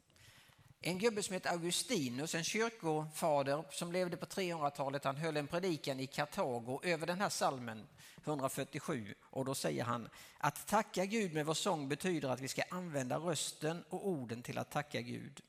En 0.83 0.99
gubbe 0.99 1.23
som 1.23 1.33
heter 1.33 1.49
Augustinus, 1.49 2.35
en 2.35 2.43
kyrkofader 2.43 3.63
som 3.69 3.91
levde 3.91 4.17
på 4.17 4.25
300-talet, 4.25 5.03
han 5.03 5.17
höll 5.17 5.37
en 5.37 5.47
predikan 5.47 5.99
i 5.99 6.07
Kartago 6.07 6.79
över 6.83 7.07
den 7.07 7.21
här 7.21 7.29
salmen 7.29 7.87
147 8.25 9.15
och 9.21 9.45
då 9.45 9.55
säger 9.55 9.83
han 9.83 10.09
att 10.37 10.67
tacka 10.67 11.05
Gud 11.05 11.33
med 11.33 11.45
vår 11.45 11.53
sång 11.53 11.89
betyder 11.89 12.29
att 12.29 12.41
vi 12.41 12.47
ska 12.47 12.63
använda 12.69 13.17
rösten 13.17 13.83
och 13.89 14.07
orden 14.07 14.43
till 14.43 14.57
att 14.57 14.71
tacka 14.71 15.01
Gud. 15.01 15.41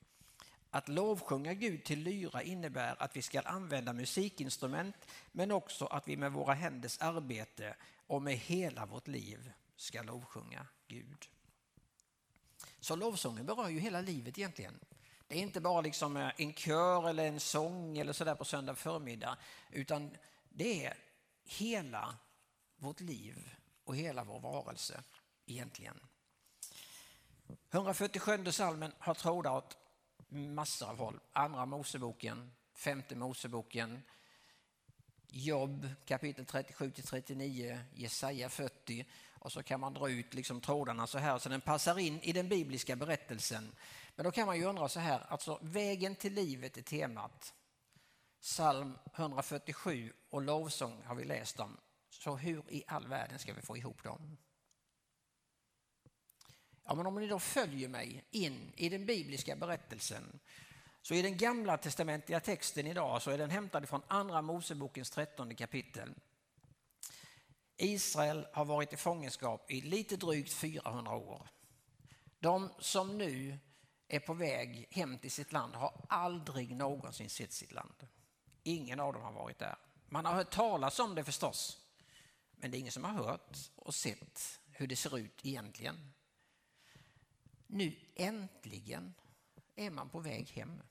Att 0.70 0.88
lovsjunga 0.88 1.55
Gud 1.55 1.85
till 1.85 2.02
lyra 2.02 2.42
innebär 2.42 3.02
att 3.02 3.16
vi 3.16 3.22
ska 3.22 3.40
använda 3.40 3.92
musikinstrument 3.92 4.96
men 5.33 5.50
också 5.50 5.87
att 5.87 6.09
vi 6.09 6.16
med 6.16 6.33
våra 6.33 6.55
händers 6.55 6.98
arbete 7.00 7.76
och 8.07 8.22
med 8.22 8.37
hela 8.37 8.87
vårt 8.87 9.09
liv 9.09 9.52
ska 9.83 10.03
lovsjunga 10.03 10.66
Gud. 10.88 11.29
Så 12.81 12.97
lovsången 12.97 13.47
berör 13.47 13.68
ju 13.68 13.81
hela 13.81 14.01
livet 14.01 14.38
egentligen. 14.38 14.81
Det 15.27 15.38
är 15.38 15.42
inte 15.42 15.61
bara 15.61 15.81
liksom 15.81 16.16
eh, 16.16 16.31
en 16.37 16.55
kör 16.55 17.09
eller 17.09 17.27
en 17.27 17.40
sång 17.40 17.99
eller 17.99 18.12
sådär 18.12 18.35
på 18.35 18.45
söndag 18.45 18.75
förmiddag 18.75 19.38
utan 19.71 20.16
det 20.49 20.87
är 20.87 20.97
hela 21.45 22.16
vårt 22.77 23.01
liv 23.01 23.55
och 23.85 23.97
hela 23.97 24.25
vår 24.25 24.40
varelse 24.40 25.03
egentligen. 25.47 26.01
147 27.71 28.53
salmen 28.53 28.92
har 28.99 29.14
trådar 29.14 29.57
åt 29.57 29.77
massor 30.29 30.88
av 30.88 30.99
håll. 30.99 31.21
Andra 31.33 31.66
Moseboken, 31.66 32.53
femte 32.75 33.16
Moseboken, 33.16 34.03
Jobb 35.35 35.88
kapitel 36.05 36.47
37 36.47 36.90
till 36.90 37.05
39, 37.05 37.81
Jesaja 37.95 38.49
40 38.49 39.07
och 39.42 39.52
så 39.52 39.62
kan 39.62 39.81
man 39.81 39.94
dra 39.94 40.11
ut 40.11 40.35
liksom 40.35 40.61
trådarna 40.61 41.07
så 41.07 41.18
här 41.18 41.38
så 41.38 41.48
den 41.48 41.61
passar 41.61 41.98
in 41.98 42.20
i 42.20 42.33
den 42.33 42.48
bibliska 42.48 42.96
berättelsen. 42.96 43.72
Men 44.16 44.24
då 44.24 44.31
kan 44.31 44.46
man 44.46 44.57
ju 44.57 44.64
undra 44.64 44.88
så 44.88 45.00
här, 45.00 45.26
alltså 45.28 45.59
vägen 45.62 46.16
till 46.16 46.35
livet 46.35 46.76
är 46.76 46.83
temat. 46.83 47.55
Psalm 48.40 48.98
147 49.14 50.12
och 50.31 50.42
lovsång 50.42 51.02
har 51.05 51.14
vi 51.14 51.24
läst 51.24 51.61
om. 51.61 51.76
Så 52.11 52.37
hur 52.37 52.62
i 52.68 52.85
all 52.87 53.07
världen 53.07 53.38
ska 53.38 53.55
vi 53.55 53.62
få 53.62 53.76
ihop 53.76 54.02
dem? 54.02 54.38
Ja, 56.85 56.94
men 56.94 57.07
om 57.07 57.14
ni 57.14 57.26
då 57.26 57.38
följer 57.38 57.88
mig 57.88 58.24
in 58.31 58.72
i 58.76 58.88
den 58.88 59.07
bibliska 59.07 59.57
berättelsen 59.57 60.40
så 61.02 61.14
i 61.14 61.22
den 61.22 61.37
gamla 61.37 61.76
testamentliga 61.76 62.40
texten 62.40 62.87
idag 62.87 63.22
så 63.22 63.31
är 63.31 63.38
den 63.38 63.50
hämtad 63.50 63.88
från 63.88 64.02
andra 64.09 64.42
Mosebokens 64.42 65.11
trettonde 65.11 65.55
kapitel. 65.55 66.14
Israel 67.83 68.47
har 68.53 68.64
varit 68.64 68.92
i 68.92 68.97
fångenskap 68.97 69.71
i 69.71 69.81
lite 69.81 70.16
drygt 70.16 70.53
400 70.53 71.12
år. 71.12 71.49
De 72.38 72.71
som 72.79 73.18
nu 73.18 73.59
är 74.09 74.21
på 74.21 74.35
väg 74.35 74.87
hem 74.90 75.18
till 75.18 75.31
sitt 75.31 75.53
land 75.53 75.75
har 75.75 76.05
aldrig 76.09 76.77
någonsin 76.77 77.31
sett 77.31 77.53
sitt 77.53 77.73
land. 77.73 78.09
Ingen 78.62 79.01
av 79.01 79.12
dem 79.12 79.23
har 79.23 79.33
varit 79.33 79.59
där. 79.59 79.77
Man 80.07 80.25
har 80.25 80.35
hört 80.35 80.51
talas 80.51 80.99
om 80.99 81.14
det 81.14 81.25
förstås, 81.25 81.79
men 82.53 82.71
det 82.71 82.77
är 82.77 82.79
ingen 82.79 82.92
som 82.92 83.05
har 83.05 83.12
hört 83.12 83.59
och 83.77 83.95
sett 83.95 84.61
hur 84.71 84.87
det 84.87 84.97
ser 84.97 85.18
ut 85.18 85.47
egentligen. 85.47 86.12
Nu 87.66 87.97
äntligen 88.14 89.14
är 89.77 89.90
man 89.90 90.09
på 90.09 90.21
väg 90.21 90.49
hem. 90.49 90.83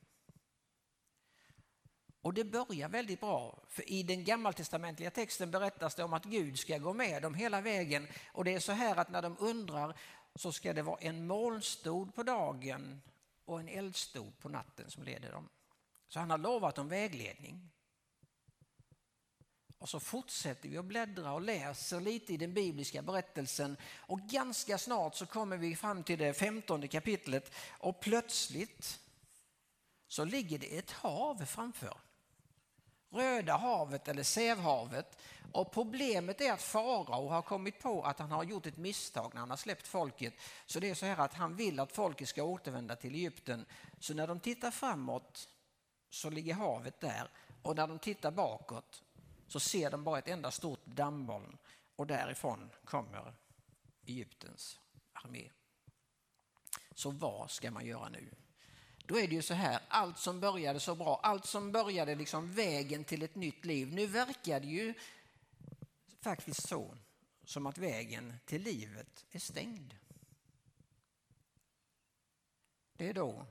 Och 2.22 2.34
det 2.34 2.44
börjar 2.44 2.90
väldigt 2.90 3.20
bra, 3.20 3.64
för 3.70 3.90
i 3.90 4.04
den 4.04 4.24
gammaltestamentliga 4.24 5.12
texten 5.12 5.52
berättas 5.52 5.96
det 5.96 6.04
om 6.04 6.14
att 6.14 6.26
Gud 6.26 6.60
ska 6.60 6.78
gå 6.78 6.94
med 6.94 7.22
dem 7.22 7.34
hela 7.34 7.62
vägen. 7.62 8.08
Och 8.32 8.44
det 8.44 8.54
är 8.54 8.60
så 8.60 8.72
här 8.72 8.96
att 8.96 9.10
när 9.10 9.22
de 9.22 9.36
undrar 9.40 9.98
så 10.36 10.52
ska 10.52 10.74
det 10.74 10.82
vara 10.82 11.00
en 11.00 11.28
molnstod 11.28 12.16
på 12.16 12.24
dagen 12.24 13.02
och 13.46 13.60
en 13.60 13.68
eldstod 13.68 14.40
på 14.40 14.50
natten 14.50 14.92
som 14.92 15.04
leder 15.04 15.32
dem. 15.32 15.50
Så 16.08 16.20
han 16.20 16.30
har 16.30 16.38
lovat 16.38 16.76
dem 16.76 16.90
vägledning. 16.90 17.70
Och 19.78 19.90
så 19.90 20.00
fortsätter 20.00 20.70
vi 20.70 20.78
att 20.78 20.86
bläddra 20.86 21.34
och 21.34 21.42
läser 21.42 22.02
lite 22.02 22.34
i 22.34 22.38
den 22.38 22.54
bibliska 22.54 23.02
berättelsen 23.02 23.78
och 23.96 24.20
ganska 24.20 24.78
snart 24.78 25.16
så 25.16 25.26
kommer 25.26 25.58
vi 25.58 25.76
fram 25.76 26.04
till 26.04 26.20
det 26.20 26.34
femtonde 26.34 26.88
kapitlet 26.88 27.54
och 27.70 28.00
plötsligt 28.00 29.00
så 30.08 30.26
ligger 30.26 30.60
det 30.60 30.78
ett 30.78 30.92
hav 30.92 31.46
framför. 31.46 31.98
Röda 33.12 33.58
havet 33.58 34.08
eller 34.08 34.24
Sävhavet. 34.24 35.18
Och 35.52 35.72
problemet 35.72 36.42
är 36.42 36.52
att 36.52 36.62
farao 36.62 37.28
har 37.28 37.42
kommit 37.42 37.80
på 37.80 38.04
att 38.04 38.20
han 38.20 38.32
har 38.32 38.44
gjort 38.44 38.66
ett 38.66 38.78
misstag 38.78 39.32
när 39.34 39.40
han 39.40 39.50
har 39.50 39.58
släppt 39.58 39.88
folket. 39.88 40.34
Så 40.66 40.80
det 40.80 40.90
är 40.90 40.96
så 40.96 41.06
här 41.06 41.18
att 41.18 41.34
han 41.34 41.56
vill 41.56 41.80
att 41.80 41.92
folket 41.92 42.30
ska 42.30 42.44
återvända 42.44 42.96
till 42.96 43.16
Egypten. 43.16 43.66
Så 44.00 44.14
när 44.14 44.28
de 44.28 44.40
tittar 44.40 44.72
framåt 44.72 45.50
så 46.10 46.30
ligger 46.30 46.54
havet 46.54 47.00
där 47.00 47.30
och 47.62 47.76
när 47.76 47.88
de 47.88 48.00
tittar 48.00 48.32
bakåt 48.32 49.04
så 49.48 49.60
ser 49.60 49.92
de 49.92 50.04
bara 50.04 50.20
ett 50.20 50.28
enda 50.28 50.52
stort 50.52 50.86
dammoln 50.86 51.58
och 51.96 52.08
därifrån 52.08 52.70
kommer 52.86 53.34
Egyptens 54.06 54.80
armé. 55.14 55.50
Så 56.96 57.12
vad 57.12 57.52
ska 57.52 57.72
man 57.72 57.86
göra 57.86 58.10
nu? 58.10 58.32
Då 59.12 59.20
är 59.20 59.28
det 59.28 59.36
ju 59.36 59.42
så 59.42 59.54
här, 59.54 59.82
allt 59.88 60.18
som 60.18 60.40
började 60.40 60.80
så 60.80 60.96
bra, 60.96 61.20
allt 61.24 61.46
som 61.46 61.72
började 61.72 62.16
liksom 62.16 62.54
vägen 62.54 63.04
till 63.04 63.24
ett 63.24 63.36
nytt 63.36 63.66
liv. 63.66 63.94
Nu 63.94 64.08
verkar 64.08 64.60
det 64.60 64.68
ju 64.68 64.94
faktiskt 66.22 66.68
så 66.68 66.98
som 67.44 67.66
att 67.66 67.78
vägen 67.78 68.34
till 68.46 68.62
livet 68.62 69.26
är 69.32 69.40
stängd. 69.40 69.96
Det 72.94 73.10
är 73.10 73.14
då 73.14 73.46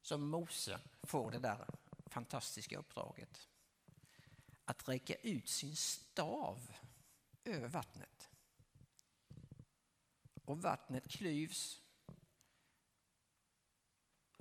som 0.00 0.28
Mose 0.28 0.80
får 1.02 1.30
det 1.30 1.38
där 1.38 1.66
fantastiska 2.06 2.78
uppdraget 2.78 3.48
att 4.64 4.88
räcka 4.88 5.14
ut 5.14 5.48
sin 5.48 5.76
stav 5.76 6.74
över 7.44 7.68
vattnet. 7.68 8.28
Och 10.44 10.62
vattnet 10.62 11.08
klyvs 11.08 11.81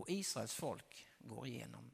och 0.02 0.10
Israels 0.10 0.54
folk 0.54 1.08
går 1.20 1.48
igenom. 1.48 1.92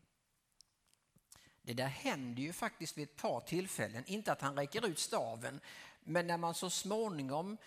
Det 1.62 1.74
där 1.74 1.88
händer 1.88 2.44
ju 2.44 2.54
faktiskt 2.54 2.98
vid 2.98 3.10
ett 3.10 3.16
par 3.16 3.42
tillfällen, 3.42 4.04
inte 4.08 4.32
att 4.32 4.42
han 4.42 4.56
räcker 4.56 4.88
ut 4.88 5.00
staven, 5.00 5.60
men 6.00 6.28
när 6.28 6.38
man 6.38 6.54
så 6.54 6.70
småningom 6.70 7.58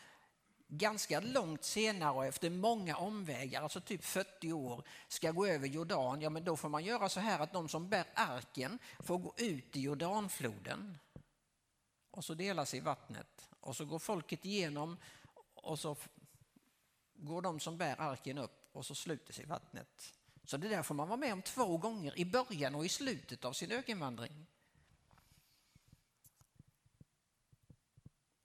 ganska 0.68 1.20
långt 1.20 1.64
senare 1.64 2.12
och 2.12 2.26
efter 2.26 2.50
många 2.50 2.96
omvägar, 2.96 3.62
alltså 3.62 3.80
typ 3.80 4.04
40 4.04 4.52
år, 4.52 4.82
ska 5.08 5.30
gå 5.30 5.46
över 5.46 5.68
Jordan, 5.68 6.20
ja 6.20 6.30
men 6.30 6.44
då 6.44 6.56
får 6.56 6.68
man 6.68 6.84
göra 6.84 7.08
så 7.08 7.20
här 7.20 7.40
att 7.40 7.52
de 7.52 7.68
som 7.68 7.88
bär 7.88 8.06
arken 8.14 8.78
får 8.98 9.18
gå 9.18 9.34
ut 9.36 9.76
i 9.76 9.80
Jordanfloden 9.80 10.98
och 12.10 12.24
så 12.24 12.34
delas 12.34 12.74
i 12.74 12.80
vattnet 12.80 13.50
och 13.60 13.76
så 13.76 13.84
går 13.84 13.98
folket 13.98 14.44
igenom 14.44 14.96
och 15.54 15.78
så 15.78 15.96
går 17.14 17.42
de 17.42 17.60
som 17.60 17.78
bär 17.78 18.00
arken 18.00 18.38
upp 18.38 18.68
och 18.72 18.86
så 18.86 18.94
sluter 18.94 19.32
sig 19.32 19.44
vattnet. 19.44 20.19
Så 20.50 20.56
det 20.56 20.68
där 20.68 20.82
får 20.82 20.94
man 20.94 21.08
vara 21.08 21.16
med 21.16 21.32
om 21.32 21.42
två 21.42 21.76
gånger, 21.76 22.18
i 22.18 22.24
början 22.24 22.74
och 22.74 22.84
i 22.84 22.88
slutet 22.88 23.44
av 23.44 23.52
sin 23.52 23.72
ökenvandring. 23.72 24.46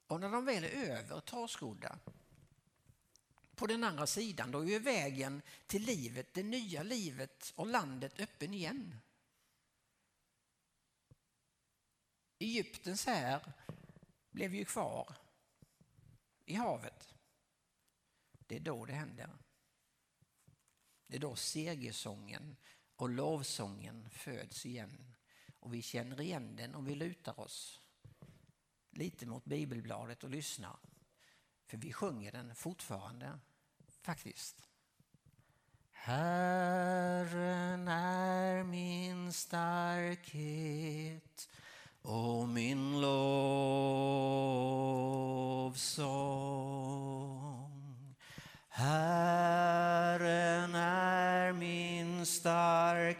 Och 0.06 0.20
när 0.20 0.30
de 0.30 0.44
väl 0.44 0.64
är 0.64 0.68
över 0.68 1.20
Tarskodda, 1.20 1.98
på 3.54 3.66
den 3.66 3.84
andra 3.84 4.06
sidan, 4.06 4.50
då 4.50 4.70
är 4.70 4.80
vägen 4.80 5.42
till 5.66 5.82
livet, 5.82 6.34
det 6.34 6.42
nya 6.42 6.82
livet 6.82 7.52
och 7.56 7.66
landet 7.66 8.20
öppen 8.20 8.54
igen. 8.54 9.00
Egyptens 12.38 13.06
här 13.06 13.52
blev 14.30 14.54
ju 14.54 14.64
kvar 14.64 15.14
i 16.44 16.54
havet. 16.54 17.14
Det 18.46 18.56
är 18.56 18.60
då 18.60 18.84
det 18.84 18.92
händer. 18.92 19.45
Det 21.06 21.16
är 21.16 21.20
då 21.20 21.36
segersången 21.36 22.56
och 22.96 23.08
lovsången 23.08 24.10
föds 24.10 24.66
igen. 24.66 25.14
Och 25.60 25.74
vi 25.74 25.82
känner 25.82 26.20
igen 26.20 26.56
den 26.56 26.74
om 26.74 26.84
vi 26.84 26.94
lutar 26.94 27.40
oss 27.40 27.80
lite 28.90 29.26
mot 29.26 29.44
bibelbladet 29.44 30.24
och 30.24 30.30
lyssnar. 30.30 30.76
För 31.66 31.76
vi 31.76 31.92
sjunger 31.92 32.32
den 32.32 32.54
fortfarande, 32.54 33.38
faktiskt. 34.02 34.68
Herren 35.92 37.88
är 37.88 38.64
min 38.64 39.32
starkhet 39.32 40.76
och 42.02 42.48
min 42.48 43.00
lovsång. 43.00 43.26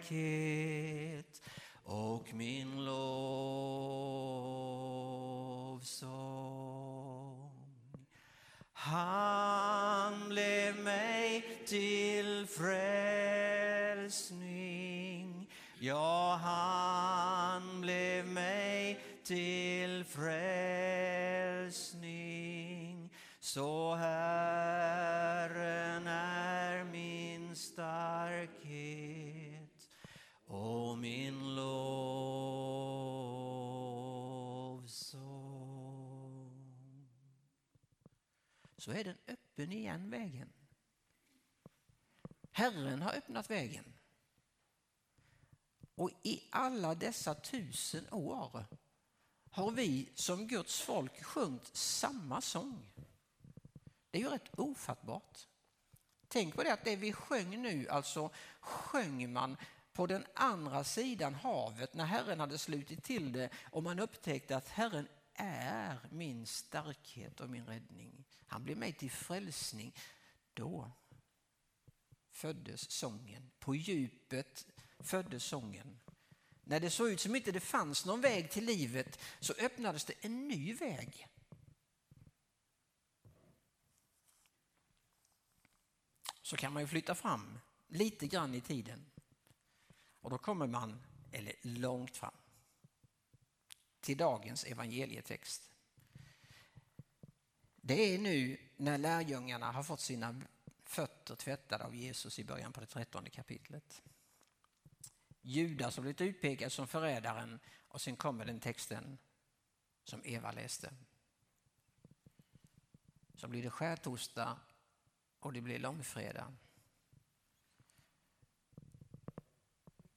Starkhet 0.02 1.42
och 1.84 2.34
min 2.34 2.84
lovsång. 2.84 3.06
Han 8.72 10.28
blev 10.28 10.76
mig 10.76 11.44
till 11.66 12.46
frälsning. 12.46 12.76
Ja, 15.80 16.40
han 16.42 17.80
blev 17.80 18.26
mig 18.26 19.00
till 19.24 19.55
Herren 43.48 43.68
vägen. 43.68 43.92
Och 45.94 46.10
i 46.22 46.42
alla 46.50 46.94
dessa 46.94 47.34
tusen 47.34 48.06
år 48.10 48.64
har 49.50 49.70
vi 49.70 50.08
som 50.14 50.46
Guds 50.46 50.80
folk 50.80 51.24
sjungit 51.24 51.76
samma 51.76 52.40
sång. 52.40 52.86
Det 54.10 54.18
är 54.18 54.22
ju 54.22 54.28
rätt 54.28 54.58
ofattbart. 54.58 55.46
Tänk 56.28 56.54
på 56.54 56.62
det 56.62 56.72
att 56.72 56.84
det 56.84 56.96
vi 56.96 57.12
sjöng 57.12 57.62
nu, 57.62 57.88
alltså 57.88 58.30
sjöng 58.60 59.32
man 59.32 59.56
på 59.92 60.06
den 60.06 60.26
andra 60.34 60.84
sidan 60.84 61.34
havet 61.34 61.94
när 61.94 62.04
Herren 62.04 62.40
hade 62.40 62.58
slutit 62.58 63.04
till 63.04 63.32
det 63.32 63.50
och 63.70 63.82
man 63.82 63.98
upptäckte 63.98 64.56
att 64.56 64.68
Herren 64.68 65.08
är 65.34 65.98
min 66.10 66.46
starkhet 66.46 67.40
och 67.40 67.50
min 67.50 67.66
räddning. 67.66 68.24
Han 68.46 68.64
blev 68.64 68.78
mig 68.78 68.92
till 68.92 69.10
frälsning. 69.10 69.94
Då 70.54 70.90
föddes 72.36 72.90
sången. 72.90 73.50
På 73.58 73.74
djupet 73.74 74.66
föddes 74.98 75.44
sången. 75.44 76.00
När 76.64 76.80
det 76.80 76.90
såg 76.90 77.10
ut 77.10 77.20
som 77.20 77.36
inte 77.36 77.52
det 77.52 77.60
fanns 77.60 78.04
någon 78.04 78.20
väg 78.20 78.50
till 78.50 78.64
livet 78.64 79.18
så 79.40 79.52
öppnades 79.52 80.04
det 80.04 80.14
en 80.20 80.48
ny 80.48 80.74
väg. 80.74 81.26
Så 86.42 86.56
kan 86.56 86.72
man 86.72 86.82
ju 86.82 86.86
flytta 86.86 87.14
fram 87.14 87.58
lite 87.88 88.26
grann 88.26 88.54
i 88.54 88.60
tiden. 88.60 89.06
Och 90.20 90.30
då 90.30 90.38
kommer 90.38 90.66
man, 90.66 91.02
eller 91.32 91.54
långt 91.62 92.16
fram, 92.16 92.34
till 94.00 94.16
dagens 94.16 94.64
evangelietext. 94.64 95.70
Det 97.76 98.14
är 98.14 98.18
nu 98.18 98.58
när 98.76 98.98
lärjungarna 98.98 99.72
har 99.72 99.82
fått 99.82 100.00
sina 100.00 100.42
fötter 100.88 101.34
tvättade 101.34 101.84
av 101.84 101.94
Jesus 101.94 102.38
i 102.38 102.44
början 102.44 102.72
på 102.72 102.80
det 102.80 102.86
trettonde 102.86 103.30
kapitlet. 103.30 104.02
Judas 105.40 105.96
har 105.96 106.02
blivit 106.02 106.20
utpekad 106.20 106.72
som 106.72 106.86
förrädaren 106.86 107.60
och 107.88 108.00
sen 108.00 108.16
kommer 108.16 108.44
den 108.44 108.60
texten 108.60 109.18
som 110.04 110.22
Eva 110.24 110.52
läste. 110.52 110.92
Så 113.34 113.48
blir 113.48 113.62
det 113.62 113.70
skärtorsdag 113.70 114.58
och 115.40 115.52
det 115.52 115.60
blir 115.60 115.78
långfredag. 115.78 116.54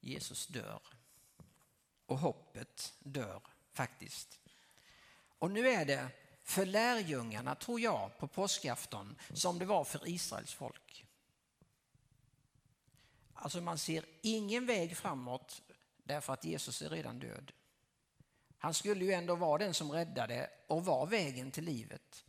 Jesus 0.00 0.46
dör 0.46 0.82
och 2.06 2.18
hoppet 2.18 2.94
dör 2.98 3.42
faktiskt. 3.72 4.40
Och 5.38 5.50
nu 5.50 5.68
är 5.68 5.84
det 5.84 6.10
för 6.50 6.66
lärjungarna, 6.66 7.54
tror 7.54 7.80
jag, 7.80 8.18
på 8.18 8.26
påskafton 8.26 9.16
som 9.34 9.58
det 9.58 9.64
var 9.64 9.84
för 9.84 10.08
Israels 10.08 10.54
folk. 10.54 11.06
Alltså 13.34 13.60
man 13.60 13.78
ser 13.78 14.04
ingen 14.22 14.66
väg 14.66 14.96
framåt 14.96 15.62
därför 16.04 16.32
att 16.32 16.44
Jesus 16.44 16.82
är 16.82 16.88
redan 16.88 17.18
död. 17.18 17.52
Han 18.58 18.74
skulle 18.74 19.04
ju 19.04 19.12
ändå 19.12 19.34
vara 19.34 19.58
den 19.58 19.74
som 19.74 19.92
räddade 19.92 20.50
och 20.66 20.84
var 20.84 21.06
vägen 21.06 21.50
till 21.50 21.64
livet. 21.64 22.24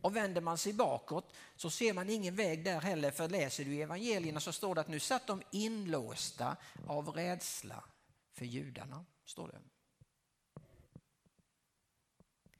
Och 0.00 0.16
vänder 0.16 0.40
man 0.40 0.58
sig 0.58 0.72
bakåt 0.72 1.34
så 1.56 1.70
ser 1.70 1.92
man 1.92 2.10
ingen 2.10 2.34
väg 2.34 2.64
där 2.64 2.80
heller 2.80 3.10
för 3.10 3.28
läser 3.28 3.64
du 3.64 3.74
evangelierna 3.82 4.40
så 4.40 4.52
står 4.52 4.74
det 4.74 4.80
att 4.80 4.88
nu 4.88 5.00
satt 5.00 5.26
de 5.26 5.42
inlåsta 5.50 6.56
av 6.86 7.08
rädsla 7.08 7.84
för 8.32 8.44
judarna. 8.44 9.04
Står 9.24 9.48
det. 9.48 9.60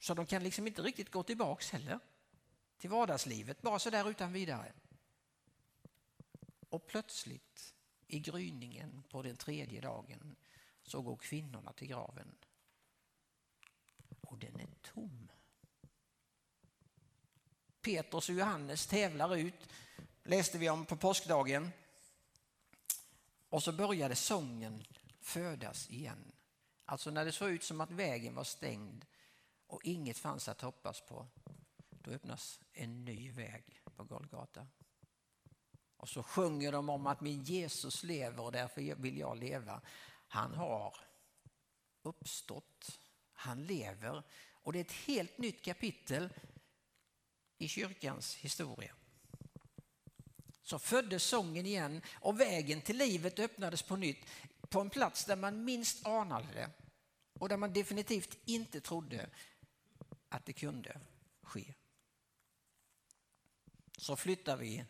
Så 0.09 0.15
de 0.15 0.27
kan 0.27 0.43
liksom 0.43 0.67
inte 0.67 0.83
riktigt 0.83 1.11
gå 1.11 1.23
tillbaks 1.23 1.71
heller 1.71 1.99
till 2.79 2.91
vardagslivet, 2.91 3.63
bara 3.63 3.79
så 3.79 3.91
där 3.91 4.11
utan 4.11 4.33
vidare. 4.33 4.73
Och 6.69 6.87
plötsligt 6.87 7.75
i 8.07 8.21
gryningen 8.21 9.03
på 9.11 9.23
den 9.23 9.37
tredje 9.37 9.81
dagen 9.81 10.37
så 10.83 11.03
går 11.03 11.17
kvinnorna 11.17 11.73
till 11.73 11.89
graven. 11.89 12.35
Och 14.21 14.39
den 14.39 14.61
är 14.61 14.69
tom. 14.83 15.29
Petrus 17.81 18.29
och 18.29 18.35
Johannes 18.35 18.87
tävlar 18.87 19.37
ut, 19.37 19.69
läste 20.25 20.59
vi 20.59 20.69
om 20.69 20.87
på 20.87 20.97
påskdagen. 20.97 21.71
Och 23.49 23.63
så 23.63 23.73
började 23.73 24.15
sången 24.15 24.85
födas 25.21 25.91
igen. 25.91 26.33
Alltså 26.85 27.11
när 27.11 27.25
det 27.25 27.33
såg 27.33 27.51
ut 27.51 27.65
som 27.65 27.81
att 27.81 27.91
vägen 27.91 28.35
var 28.35 28.45
stängd 28.45 29.05
och 29.69 29.85
inget 29.85 30.19
fanns 30.19 30.49
att 30.49 30.61
hoppas 30.61 31.01
på, 31.01 31.27
då 31.91 32.11
öppnas 32.11 32.61
en 32.73 33.05
ny 33.05 33.31
väg 33.31 33.83
på 33.97 34.05
Golgata. 34.05 34.67
Och 35.97 36.09
så 36.09 36.23
sjunger 36.23 36.73
de 36.73 36.89
om 36.89 37.07
att 37.07 37.21
min 37.21 37.43
Jesus 37.43 38.03
lever 38.03 38.43
och 38.43 38.53
därför 38.53 38.95
vill 38.95 39.19
jag 39.19 39.39
leva. 39.39 39.81
Han 40.29 40.55
har 40.55 40.97
uppstått, 42.03 43.01
han 43.33 43.65
lever 43.65 44.23
och 44.51 44.73
det 44.73 44.79
är 44.79 44.85
ett 44.85 44.93
helt 44.93 45.39
nytt 45.39 45.65
kapitel 45.65 46.33
i 47.59 47.69
kyrkans 47.69 48.35
historia. 48.35 48.95
Så 50.63 50.79
föddes 50.79 51.23
sången 51.23 51.67
igen 51.67 52.03
och 52.15 52.41
vägen 52.41 52.81
till 52.81 52.97
livet 52.97 53.39
öppnades 53.39 53.83
på 53.83 53.97
nytt 53.97 54.27
på 54.69 54.81
en 54.81 54.91
plats 54.91 55.25
där 55.25 55.37
man 55.37 55.65
minst 55.65 56.07
anade 56.07 56.53
det 56.53 56.71
och 57.39 57.49
där 57.49 57.57
man 57.57 57.73
definitivt 57.73 58.39
inte 58.45 58.81
trodde 58.81 59.31
att 60.29 60.47
det 60.47 60.53
kunde 60.53 61.01
ske. 61.43 61.75
Så 63.99 64.17
flyttar 64.17 64.57
vi 64.57 64.85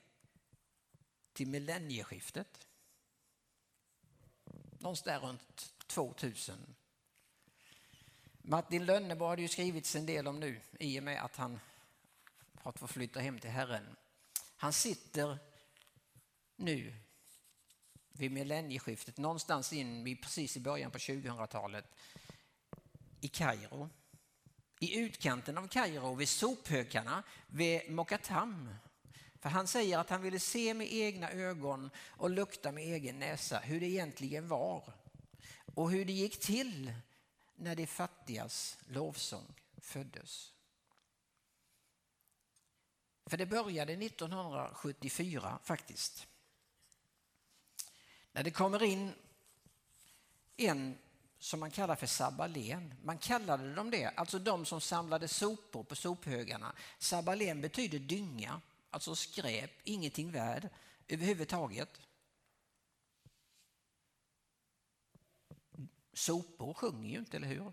till 1.32 1.48
millennieskiftet. 1.48 2.68
Någonstans 4.78 5.22
runt 5.22 5.74
2000. 5.86 6.74
Martin 8.42 8.86
Lönnebo 8.86 9.24
det 9.36 9.42
ju 9.42 9.48
skrivits 9.48 9.96
en 9.96 10.06
del 10.06 10.26
om 10.26 10.40
nu 10.40 10.60
i 10.80 10.98
och 10.98 11.02
med 11.02 11.24
att 11.24 11.36
han 11.36 11.60
har 12.54 12.72
fått 12.72 12.90
flytta 12.90 13.20
hem 13.20 13.38
till 13.38 13.50
Herren. 13.50 13.96
Han 14.56 14.72
sitter 14.72 15.38
nu 16.56 16.94
vid 18.12 18.32
millennieskiftet, 18.32 19.18
någonstans 19.18 19.72
in 19.72 20.04
precis 20.16 20.56
i 20.56 20.60
början 20.60 20.90
på 20.90 20.98
2000-talet 20.98 21.84
i 23.20 23.28
Kairo. 23.28 23.90
I 24.78 24.98
utkanten 24.98 25.58
av 25.58 25.68
Kairo, 25.68 26.14
vid 26.14 26.28
sophökarna, 26.28 27.22
vid 27.46 27.90
Mokatam. 27.90 28.74
För 29.40 29.48
han 29.48 29.66
säger 29.66 29.98
att 29.98 30.10
han 30.10 30.22
ville 30.22 30.40
se 30.40 30.74
med 30.74 30.92
egna 30.92 31.30
ögon 31.30 31.90
och 32.08 32.30
lukta 32.30 32.72
med 32.72 32.84
egen 32.84 33.18
näsa 33.18 33.58
hur 33.58 33.80
det 33.80 33.86
egentligen 33.86 34.48
var. 34.48 34.92
Och 35.74 35.90
hur 35.90 36.04
det 36.04 36.12
gick 36.12 36.40
till 36.40 36.92
när 37.56 37.76
de 37.76 37.86
fattigas 37.86 38.78
lovsång 38.86 39.54
föddes. 39.76 40.52
För 43.26 43.36
det 43.36 43.46
började 43.46 43.92
1974 43.92 45.58
faktiskt. 45.64 46.26
När 48.32 48.42
det 48.42 48.50
kommer 48.50 48.82
in 48.82 49.12
en 50.56 50.98
som 51.38 51.60
man 51.60 51.70
kallar 51.70 51.96
för 51.96 52.06
Sabalen. 52.06 52.94
Man 53.02 53.18
kallade 53.18 53.74
dem 53.74 53.90
det, 53.90 54.06
alltså 54.06 54.38
de 54.38 54.66
som 54.66 54.80
samlade 54.80 55.28
sopor 55.28 55.84
på 55.84 55.96
sophögarna. 55.96 56.72
Sabalen 56.98 57.60
betyder 57.60 57.98
dynga, 57.98 58.60
alltså 58.90 59.14
skräp, 59.14 59.70
ingenting 59.84 60.32
värd 60.32 60.68
överhuvudtaget. 61.08 62.00
Sopor 66.12 66.74
sjunger 66.74 67.10
ju 67.10 67.18
inte, 67.18 67.36
eller 67.36 67.48
hur? 67.48 67.72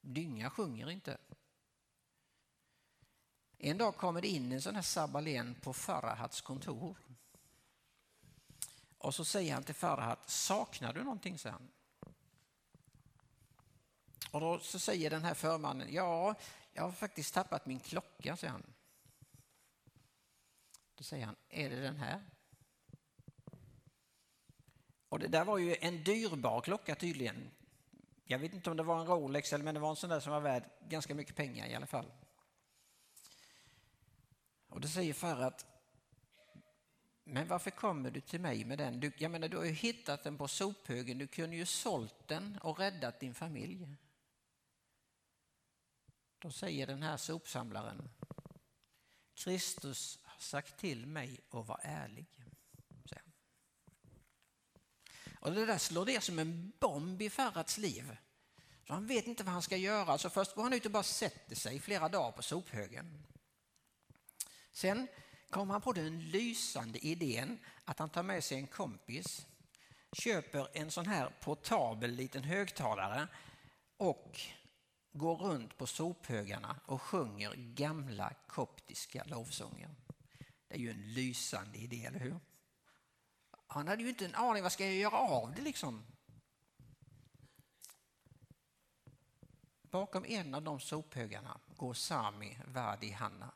Dynga 0.00 0.50
sjunger 0.50 0.90
inte. 0.90 1.18
En 3.58 3.78
dag 3.78 3.96
kommer 3.96 4.22
det 4.22 4.28
in 4.28 4.52
en 4.52 4.62
sån 4.62 4.74
här 4.74 4.82
sabalén 4.82 5.54
på 5.54 5.72
Farahats 5.72 6.40
kontor. 6.40 6.96
Och 8.98 9.14
så 9.14 9.24
säger 9.24 9.54
han 9.54 9.62
till 9.62 9.74
Farahat, 9.74 10.30
saknar 10.30 10.92
du 10.92 11.04
någonting? 11.04 11.38
Sen? 11.38 11.68
Och 14.30 14.40
då 14.40 14.58
så 14.58 14.78
säger 14.78 15.10
den 15.10 15.24
här 15.24 15.34
förmannen, 15.34 15.92
ja, 15.92 16.34
jag 16.72 16.82
har 16.82 16.92
faktiskt 16.92 17.34
tappat 17.34 17.66
min 17.66 17.80
klocka, 17.80 18.36
säger 18.36 18.52
han. 18.52 18.74
Då 20.94 21.04
säger 21.04 21.26
han, 21.26 21.36
är 21.48 21.70
det 21.70 21.80
den 21.80 21.96
här? 21.96 22.22
Och 25.08 25.18
det 25.18 25.28
där 25.28 25.44
var 25.44 25.58
ju 25.58 25.76
en 25.80 26.04
dyrbar 26.04 26.60
klocka 26.60 26.94
tydligen. 26.94 27.50
Jag 28.24 28.38
vet 28.38 28.54
inte 28.54 28.70
om 28.70 28.76
det 28.76 28.82
var 28.82 29.00
en 29.00 29.06
Rolex 29.06 29.52
eller 29.52 29.64
men 29.64 29.74
det 29.74 29.80
var 29.80 29.90
en 29.90 29.96
sån 29.96 30.10
där 30.10 30.20
som 30.20 30.32
var 30.32 30.40
värd 30.40 30.64
ganska 30.88 31.14
mycket 31.14 31.36
pengar 31.36 31.66
i 31.66 31.74
alla 31.74 31.86
fall. 31.86 32.06
Och 34.68 34.80
då 34.80 34.88
säger 34.88 35.14
Farad, 35.14 35.62
men 37.24 37.48
varför 37.48 37.70
kommer 37.70 38.10
du 38.10 38.20
till 38.20 38.40
mig 38.40 38.64
med 38.64 38.78
den? 38.78 39.00
Du, 39.00 39.12
jag 39.18 39.30
menar, 39.30 39.48
du 39.48 39.56
har 39.56 39.64
ju 39.64 39.72
hittat 39.72 40.24
den 40.24 40.38
på 40.38 40.48
sophögen, 40.48 41.18
du 41.18 41.26
kunde 41.26 41.56
ju 41.56 41.66
sålt 41.66 42.28
den 42.28 42.58
och 42.62 42.78
räddat 42.78 43.20
din 43.20 43.34
familj. 43.34 43.88
Då 46.38 46.50
säger 46.50 46.86
den 46.86 47.02
här 47.02 47.16
sopsamlaren, 47.16 48.08
Kristus 49.34 50.18
har 50.22 50.40
sagt 50.40 50.80
till 50.80 51.06
mig 51.06 51.40
att 51.50 51.66
vara 51.66 51.80
ärlig. 51.82 52.26
Och 55.40 55.52
det 55.52 55.66
där 55.66 55.78
slår 55.78 56.06
ner 56.06 56.20
som 56.20 56.38
en 56.38 56.72
bomb 56.80 57.22
i 57.22 57.30
Farads 57.30 57.78
liv. 57.78 58.16
Så 58.86 58.92
han 58.92 59.06
vet 59.06 59.26
inte 59.26 59.44
vad 59.44 59.52
han 59.52 59.62
ska 59.62 59.76
göra. 59.76 60.18
Så 60.18 60.30
först 60.30 60.54
går 60.54 60.62
han 60.62 60.72
ut 60.72 60.86
och 60.86 60.92
bara 60.92 61.02
sätter 61.02 61.56
sig 61.56 61.80
flera 61.80 62.08
dagar 62.08 62.32
på 62.32 62.42
sophögen. 62.42 63.26
Sen 64.72 65.08
kommer 65.50 65.72
han 65.72 65.80
på 65.80 65.92
den 65.92 66.30
lysande 66.30 66.98
idén 67.06 67.58
att 67.84 67.98
han 67.98 68.10
tar 68.10 68.22
med 68.22 68.44
sig 68.44 68.58
en 68.58 68.66
kompis, 68.66 69.46
köper 70.12 70.68
en 70.72 70.90
sån 70.90 71.06
här 71.06 71.30
portabel 71.40 72.10
liten 72.10 72.44
högtalare 72.44 73.28
och 73.96 74.40
går 75.18 75.36
runt 75.36 75.78
på 75.78 75.86
sophögarna 75.86 76.80
och 76.86 77.02
sjunger 77.02 77.54
gamla 77.56 78.34
koptiska 78.46 79.24
lovsånger. 79.24 79.90
Det 80.68 80.74
är 80.74 80.78
ju 80.78 80.90
en 80.90 81.14
lysande 81.14 81.78
idé, 81.78 82.04
eller 82.04 82.20
hur? 82.20 82.40
Han 83.66 83.88
hade 83.88 84.02
ju 84.02 84.08
inte 84.08 84.24
en 84.24 84.34
aning, 84.34 84.62
vad 84.62 84.72
ska 84.72 84.84
jag 84.84 84.94
göra 84.94 85.16
av 85.16 85.54
det 85.54 85.62
liksom? 85.62 86.04
Bakom 89.82 90.24
en 90.24 90.54
av 90.54 90.62
de 90.62 90.80
sophögarna 90.80 91.60
går 91.76 91.94
Sami 91.94 92.58
Vadi 92.66 93.10
Hanna 93.10 93.54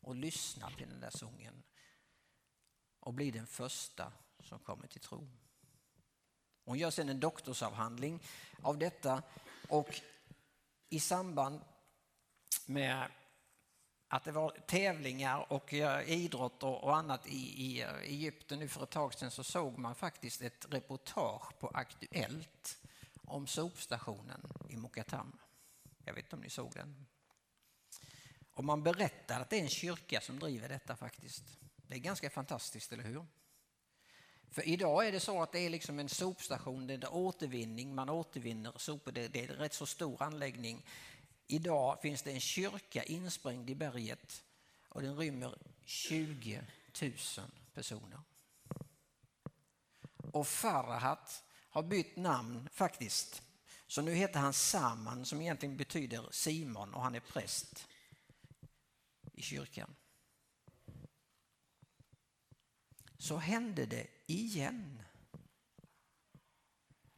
och 0.00 0.14
lyssnar 0.14 0.70
till 0.70 0.88
den 0.88 1.00
där 1.00 1.10
sången 1.10 1.62
och 3.00 3.14
blir 3.14 3.32
den 3.32 3.46
första 3.46 4.12
som 4.40 4.58
kommer 4.58 4.86
till 4.86 5.00
tro. 5.00 5.28
Hon 6.64 6.78
gör 6.78 6.90
sedan 6.90 7.08
en 7.08 7.20
doktorsavhandling 7.20 8.22
av 8.62 8.78
detta 8.78 9.22
och 9.68 10.00
i 10.88 11.00
samband 11.00 11.60
med 12.66 13.08
att 14.08 14.24
det 14.24 14.32
var 14.32 14.50
tävlingar 14.50 15.52
och 15.52 15.72
idrott 16.06 16.62
och, 16.62 16.96
annat 16.96 17.26
i, 17.26 17.64
i 17.64 17.82
eh, 17.82 17.94
Egypten 17.94 18.58
nu 18.58 18.68
för 18.68 18.82
ett 18.82 18.90
tag 18.90 19.14
sedan 19.14 19.30
så 19.30 19.44
såg 19.44 19.78
man 19.78 19.94
faktiskt 19.94 20.42
ett 20.42 20.66
reportage 20.70 21.58
på 21.58 21.68
Aktuellt 21.68 22.78
om 23.24 23.46
sopstationen 23.46 24.46
i 24.68 24.76
Mokatam. 24.76 25.38
Jag 26.04 26.14
vet 26.14 26.24
inte 26.24 26.36
om 26.36 26.42
ni 26.42 26.50
såg 26.50 26.72
den? 26.74 27.06
Och 28.52 28.64
man 28.64 28.82
berättar 28.82 29.40
att 29.40 29.50
det 29.50 29.58
är 29.58 29.62
en 29.62 29.68
kyrka 29.68 30.20
som 30.20 30.38
driver 30.38 30.68
detta 30.68 30.96
faktiskt. 30.96 31.44
Det 31.76 31.94
är 31.94 31.98
ganska 31.98 32.30
fantastiskt, 32.30 32.92
eller 32.92 33.04
hur? 33.04 33.26
För 34.56 34.68
idag 34.68 35.06
är 35.06 35.12
det 35.12 35.20
så 35.20 35.42
att 35.42 35.52
det 35.52 35.58
är 35.58 35.70
liksom 35.70 35.98
en 35.98 36.08
sopstation, 36.08 36.86
det 36.86 36.94
är 36.94 37.14
återvinning, 37.14 37.94
man 37.94 38.08
återvinner 38.08 38.72
sopor, 38.76 39.12
det, 39.12 39.28
det 39.28 39.44
är 39.44 39.50
en 39.50 39.56
rätt 39.56 39.74
så 39.74 39.86
stor 39.86 40.22
anläggning. 40.22 40.84
Idag 41.46 41.98
finns 42.02 42.22
det 42.22 42.30
en 42.30 42.40
kyrka 42.40 43.02
insprängd 43.02 43.70
i 43.70 43.74
berget 43.74 44.44
och 44.88 45.02
den 45.02 45.16
rymmer 45.16 45.58
20 45.84 46.62
000 47.02 47.12
personer. 47.74 48.20
Och 50.32 50.46
Farahat 50.46 51.44
har 51.70 51.82
bytt 51.82 52.16
namn 52.16 52.68
faktiskt. 52.72 53.42
Så 53.86 54.02
nu 54.02 54.14
heter 54.14 54.40
han 54.40 54.52
Saman 54.52 55.24
som 55.24 55.40
egentligen 55.40 55.76
betyder 55.76 56.28
Simon 56.30 56.94
och 56.94 57.02
han 57.02 57.14
är 57.14 57.20
präst 57.20 57.86
i 59.32 59.42
kyrkan. 59.42 59.94
Så 63.26 63.36
hände 63.36 63.86
det 63.86 64.06
igen. 64.26 65.02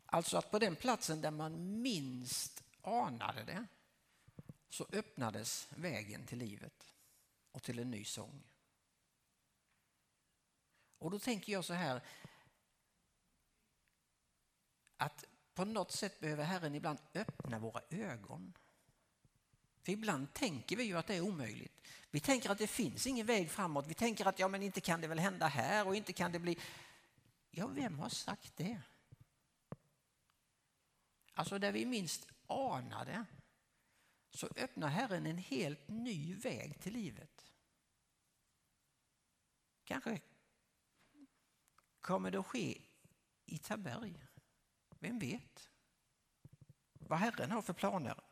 Alltså 0.06 0.36
att 0.36 0.50
på 0.50 0.58
den 0.58 0.76
platsen 0.76 1.20
där 1.20 1.30
man 1.30 1.82
minst 1.82 2.64
anade 2.82 3.44
det 3.44 3.66
så 4.68 4.86
öppnades 4.92 5.68
vägen 5.76 6.26
till 6.26 6.38
livet 6.38 6.94
och 7.52 7.62
till 7.62 7.78
en 7.78 7.90
ny 7.90 8.04
sång. 8.04 8.42
Och 10.98 11.10
då 11.10 11.18
tänker 11.18 11.52
jag 11.52 11.64
så 11.64 11.74
här 11.74 12.02
att 14.96 15.24
på 15.54 15.64
något 15.64 15.92
sätt 15.92 16.20
behöver 16.20 16.44
Herren 16.44 16.74
ibland 16.74 16.98
öppna 17.14 17.58
våra 17.58 17.80
ögon. 17.90 18.52
För 19.88 19.92
ibland 19.92 20.34
tänker 20.34 20.76
vi 20.76 20.84
ju 20.84 20.98
att 20.98 21.06
det 21.06 21.14
är 21.14 21.20
omöjligt. 21.20 21.82
Vi 22.10 22.20
tänker 22.20 22.50
att 22.50 22.58
det 22.58 22.66
finns 22.66 23.06
ingen 23.06 23.26
väg 23.26 23.50
framåt. 23.50 23.86
Vi 23.86 23.94
tänker 23.94 24.26
att 24.26 24.38
ja, 24.38 24.48
men 24.48 24.62
inte 24.62 24.80
kan 24.80 25.00
det 25.00 25.08
väl 25.08 25.18
hända 25.18 25.46
här 25.46 25.86
och 25.86 25.96
inte 25.96 26.12
kan 26.12 26.32
det 26.32 26.38
bli... 26.38 26.58
Ja, 27.50 27.66
vem 27.66 27.98
har 27.98 28.08
sagt 28.08 28.56
det? 28.56 28.82
Alltså 31.32 31.58
där 31.58 31.72
vi 31.72 31.86
minst 31.86 32.28
anade 32.46 33.24
så 34.30 34.48
öppnar 34.56 34.88
Herren 34.88 35.26
en 35.26 35.38
helt 35.38 35.88
ny 35.88 36.34
väg 36.34 36.80
till 36.80 36.92
livet. 36.92 37.52
Kanske 39.84 40.20
kommer 42.00 42.30
det 42.30 42.38
att 42.38 42.46
ske 42.46 42.82
i 43.46 43.58
Taberg. 43.58 44.26
Vem 44.98 45.18
vet 45.18 45.70
vad 46.92 47.18
Herren 47.18 47.50
har 47.50 47.62
för 47.62 47.72
planer? 47.72 48.27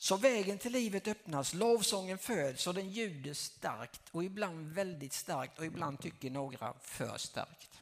Så 0.00 0.16
vägen 0.16 0.58
till 0.58 0.72
livet 0.72 1.08
öppnas, 1.08 1.54
lovsången 1.54 2.18
föds 2.18 2.66
och 2.66 2.74
den 2.74 2.90
ljuder 2.90 3.34
starkt 3.34 4.00
och 4.10 4.24
ibland 4.24 4.72
väldigt 4.72 5.12
starkt 5.12 5.58
och 5.58 5.66
ibland 5.66 6.00
tycker 6.00 6.30
några 6.30 6.74
för 6.80 7.18
starkt. 7.18 7.80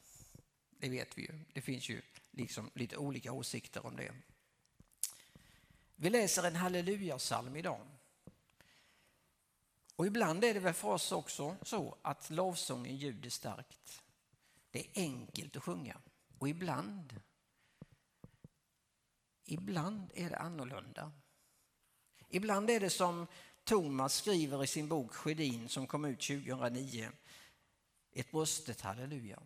Det 0.79 0.89
vet 0.89 1.19
vi 1.19 1.23
ju. 1.23 1.39
Det 1.53 1.61
finns 1.61 1.89
ju 1.89 2.03
liksom 2.31 2.71
lite 2.75 2.97
olika 2.97 3.33
åsikter 3.33 3.87
om 3.87 3.97
det. 3.97 4.15
Vi 5.97 6.11
läser 6.11 6.43
en 6.43 6.57
hallelujasalm 6.57 7.57
idag. 7.57 7.87
Och 9.97 10.07
ibland 10.07 10.45
är 10.45 10.55
det 10.55 10.61
väl 10.61 10.75
för 10.75 10.89
oss 10.89 11.13
också 11.13 11.57
så 11.63 11.97
att 12.03 12.31
lovsången 12.31 12.97
ljuder 12.97 13.31
starkt. 13.31 14.03
Det 14.71 14.81
är 14.81 15.03
enkelt 15.03 15.57
att 15.57 15.63
sjunga. 15.63 16.01
Och 16.39 16.49
ibland, 16.49 17.21
ibland 19.45 20.11
är 20.15 20.31
det 20.31 20.39
annorlunda. 20.39 21.13
Ibland 22.37 22.71
är 22.71 22.81
det 22.81 22.91
som 22.91 23.27
Thomas 23.65 24.15
skriver 24.15 24.65
i 24.65 24.67
sin 24.67 24.89
bok 24.89 25.15
Sjödin 25.15 25.69
som 25.69 25.87
kom 25.87 26.05
ut 26.05 26.21
2009. 26.21 27.09
Ett 28.13 28.31
bröstet 28.31 28.81
halleluja. 28.81 29.43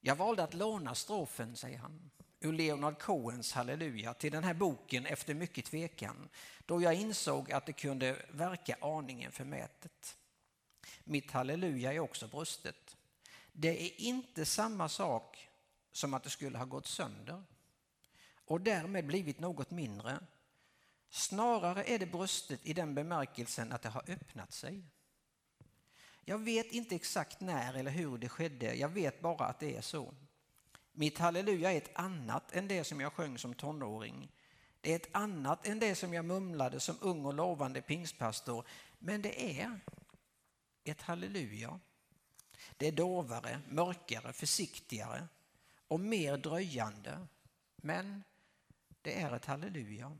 Jag 0.00 0.16
valde 0.16 0.42
att 0.42 0.54
låna 0.54 0.94
strofen, 0.94 1.56
säger 1.56 1.78
han, 1.78 2.10
ur 2.40 2.52
Leonard 2.52 2.98
Cohens 2.98 3.52
Halleluja 3.52 4.14
till 4.14 4.32
den 4.32 4.44
här 4.44 4.54
boken 4.54 5.06
efter 5.06 5.34
mycket 5.34 5.64
tvekan, 5.64 6.28
då 6.66 6.82
jag 6.82 6.94
insåg 6.94 7.52
att 7.52 7.66
det 7.66 7.72
kunde 7.72 8.26
verka 8.30 8.76
aningen 8.80 9.32
förmätet. 9.32 10.18
Mitt 11.04 11.30
halleluja 11.30 11.92
är 11.92 11.98
också 11.98 12.28
bröstet. 12.28 12.96
Det 13.52 13.82
är 13.82 14.00
inte 14.00 14.44
samma 14.44 14.88
sak 14.88 15.48
som 15.92 16.14
att 16.14 16.24
det 16.24 16.30
skulle 16.30 16.58
ha 16.58 16.64
gått 16.64 16.86
sönder 16.86 17.42
och 18.44 18.60
därmed 18.60 19.06
blivit 19.06 19.40
något 19.40 19.70
mindre. 19.70 20.18
Snarare 21.10 21.84
är 21.84 21.98
det 21.98 22.06
brustet 22.06 22.66
i 22.66 22.72
den 22.72 22.94
bemärkelsen 22.94 23.72
att 23.72 23.82
det 23.82 23.88
har 23.88 24.10
öppnat 24.10 24.52
sig. 24.52 24.82
Jag 26.24 26.38
vet 26.38 26.72
inte 26.72 26.94
exakt 26.94 27.40
när 27.40 27.74
eller 27.74 27.90
hur 27.90 28.18
det 28.18 28.28
skedde, 28.28 28.74
jag 28.74 28.88
vet 28.88 29.20
bara 29.20 29.46
att 29.46 29.60
det 29.60 29.76
är 29.76 29.80
så. 29.80 30.14
Mitt 30.92 31.18
halleluja 31.18 31.72
är 31.72 31.76
ett 31.76 31.98
annat 31.98 32.52
än 32.52 32.68
det 32.68 32.84
som 32.84 33.00
jag 33.00 33.12
sjöng 33.12 33.38
som 33.38 33.54
tonåring. 33.54 34.32
Det 34.80 34.92
är 34.92 34.96
ett 34.96 35.14
annat 35.14 35.66
än 35.66 35.78
det 35.78 35.94
som 35.94 36.14
jag 36.14 36.24
mumlade 36.24 36.80
som 36.80 36.96
ung 37.00 37.24
och 37.24 37.34
lovande 37.34 37.82
pingstpastor. 37.82 38.66
Men 38.98 39.22
det 39.22 39.60
är 39.60 39.80
ett 40.84 41.02
halleluja. 41.02 41.80
Det 42.76 42.86
är 42.88 42.92
dovare, 42.92 43.60
mörkare, 43.68 44.32
försiktigare 44.32 45.28
och 45.88 46.00
mer 46.00 46.36
dröjande. 46.36 47.26
Men 47.76 48.22
det 49.02 49.20
är 49.20 49.36
ett 49.36 49.44
halleluja. 49.44 50.16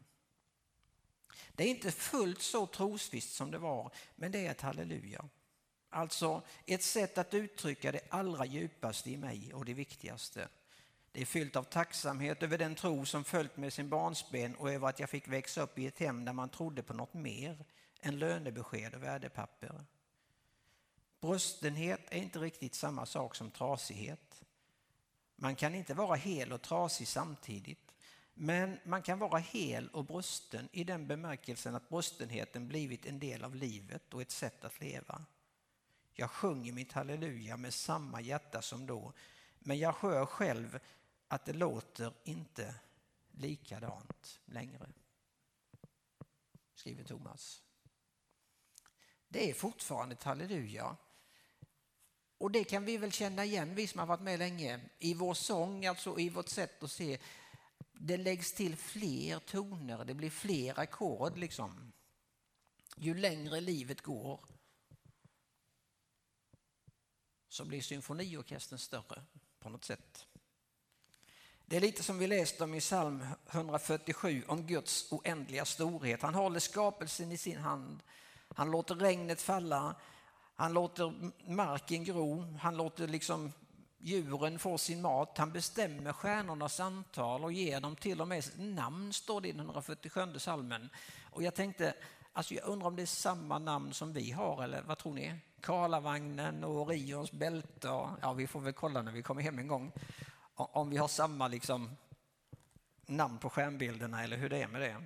Det 1.55 1.64
är 1.64 1.68
inte 1.68 1.93
fullt 1.93 2.43
så 2.43 2.66
trosvisst 2.66 3.35
som 3.35 3.51
det 3.51 3.59
var, 3.59 3.91
men 4.16 4.33
det 4.33 4.47
är 4.47 4.51
ett 4.51 4.61
halleluja. 4.61 5.24
Alltså 5.91 6.43
ett 6.66 6.83
sätt 6.83 7.18
att 7.18 7.35
uttrycka 7.35 7.93
det 7.93 8.01
allra 8.09 8.45
djupaste 8.45 9.11
i 9.11 9.16
mig 9.16 9.55
och 9.55 9.64
det 9.64 9.74
viktigaste. 9.74 10.49
Det 11.12 11.20
är 11.20 11.26
fyllt 11.26 11.57
av 11.57 11.62
tacksamhet 11.62 12.43
över 12.43 12.59
den 12.59 12.74
tro 12.74 13.07
som 13.07 13.24
följt 13.24 13.57
med 13.57 13.72
sin 13.72 13.89
barnsben 13.89 14.55
och 14.55 14.72
över 14.72 14.89
att 14.89 15.01
jag 15.01 15.11
fick 15.11 15.28
växa 15.28 15.62
upp 15.62 15.78
i 15.78 15.87
ett 15.87 15.99
hem 15.99 16.24
där 16.24 16.33
man 16.33 16.49
trodde 16.49 16.83
på 16.83 16.95
något 16.95 17.14
mer 17.14 17.64
än 18.01 18.18
lönebesked 18.18 18.95
och 18.95 19.03
värdepapper. 19.03 19.85
Bröstenhet 21.20 22.01
är 22.09 22.18
inte 22.18 22.39
riktigt 22.39 22.74
samma 22.74 23.07
sak 23.07 23.35
som 23.35 23.51
trasighet. 23.51 24.43
Man 25.37 25.57
kan 25.57 25.74
inte 25.74 25.95
vara 25.95 26.14
hel 26.14 26.53
och 26.53 26.62
trasig 26.62 27.09
samtidigt. 27.09 27.89
Men 28.43 28.78
man 28.84 29.03
kan 29.03 29.18
vara 29.18 29.38
hel 29.38 29.88
och 29.88 30.05
brösten 30.05 30.68
i 30.72 30.84
den 30.84 31.07
bemärkelsen 31.07 31.74
att 31.74 31.88
bröstenheten 31.88 32.68
blivit 32.68 33.07
en 33.07 33.18
del 33.18 33.45
av 33.45 33.55
livet 33.55 34.14
och 34.14 34.22
ett 34.22 34.30
sätt 34.30 34.64
att 34.64 34.80
leva. 34.80 35.24
Jag 36.14 36.30
sjunger 36.30 36.72
mitt 36.72 36.93
halleluja 36.93 37.57
med 37.57 37.74
samma 37.74 38.20
hjärta 38.20 38.62
som 38.62 38.86
då, 38.86 39.12
men 39.59 39.78
jag 39.78 39.93
hör 39.93 40.26
själv 40.26 40.78
att 41.28 41.45
det 41.45 41.53
låter 41.53 42.12
inte 42.24 42.74
likadant 43.30 44.41
längre. 44.45 44.88
Skriver 46.74 47.05
Thomas. 47.05 47.62
Det 49.28 49.51
är 49.51 49.55
fortfarande 49.55 50.12
ett 50.12 50.22
halleluja. 50.22 50.97
Och 52.38 52.51
det 52.51 52.64
kan 52.64 52.84
vi 52.84 52.97
väl 52.97 53.12
känna 53.12 53.45
igen, 53.45 53.74
vi 53.74 53.86
som 53.86 54.01
har 54.01 54.07
varit 54.07 54.20
med 54.20 54.38
länge, 54.38 54.80
i 54.99 55.14
vår 55.14 55.34
sång, 55.34 55.86
alltså 55.86 56.18
i 56.18 56.28
vårt 56.28 56.49
sätt 56.49 56.82
att 56.82 56.91
se. 56.91 57.18
Det 58.03 58.17
läggs 58.17 58.53
till 58.53 58.77
fler 58.77 59.39
toner, 59.39 60.05
det 60.05 60.15
blir 60.15 60.31
fler 60.31 60.79
ackord 60.79 61.39
liksom. 61.39 61.93
ju 62.97 63.15
längre 63.15 63.61
livet 63.61 64.01
går 64.01 64.41
så 67.49 67.65
blir 67.65 67.81
symfoniorkestern 67.81 68.79
större 68.79 69.23
på 69.59 69.69
något 69.69 69.85
sätt. 69.85 70.27
Det 71.67 71.77
är 71.77 71.81
lite 71.81 72.03
som 72.03 72.19
vi 72.19 72.27
läste 72.27 72.65
om 72.65 72.75
i 72.75 72.81
psalm 72.81 73.27
147 73.51 74.45
om 74.49 74.67
Guds 74.67 75.13
oändliga 75.13 75.65
storhet. 75.65 76.23
Han 76.23 76.35
håller 76.35 76.61
skapelsen 76.61 77.33
i 77.33 77.37
sin 77.37 77.59
hand. 77.59 78.03
Han 78.49 78.71
låter 78.71 78.95
regnet 78.95 79.41
falla. 79.41 79.97
Han 80.55 80.73
låter 80.73 81.33
marken 81.51 82.05
gro. 82.05 82.57
Han 82.61 82.77
låter 82.77 83.09
liksom 83.09 83.53
djuren 84.01 84.59
får 84.59 84.79
sin 84.79 85.03
mat. 85.03 85.39
Han 85.39 85.53
bestämmer 85.53 86.13
stjärnornas 86.13 86.81
antal 86.81 87.45
och 87.45 87.53
ger 87.53 87.81
dem 87.81 87.97
till 87.97 88.21
och 88.21 88.29
med 88.29 88.45
namn, 88.59 89.13
står 89.13 89.41
det 89.41 89.49
i 89.49 89.53
den 89.53 89.61
147 89.61 90.39
salmen. 90.39 90.91
Och 91.31 91.43
jag 91.43 91.55
tänkte, 91.55 91.95
alltså 92.33 92.55
jag 92.55 92.65
undrar 92.65 92.89
om 92.89 92.97
det 92.97 93.03
är 93.03 93.07
samma 93.07 93.59
namn 93.59 93.93
som 93.93 94.13
vi 94.13 94.31
har, 94.31 94.65
eller 94.65 94.83
vad 94.83 94.99
tror 94.99 95.15
ni? 95.15 95.35
Karlavagnen 95.61 96.65
och 96.65 96.81
Orions 96.81 97.33
bälte. 97.33 97.89
Ja, 98.23 98.33
vi 98.37 98.47
får 98.47 98.61
väl 98.61 98.73
kolla 98.73 99.03
när 99.03 99.13
vi 99.13 99.23
kommer 99.23 99.43
hem 99.43 99.59
en 99.59 99.69
gång. 99.69 99.93
Om 100.55 100.91
vi 100.91 100.97
har 100.97 101.09
samma 101.09 101.49
liksom, 101.49 101.97
namn 103.07 103.39
på 103.39 103.51
stjärnbilderna 103.51 104.25
eller 104.25 104.37
hur 104.37 104.49
det 104.49 104.63
är 104.63 104.69
med 104.69 104.81
det. 104.81 104.97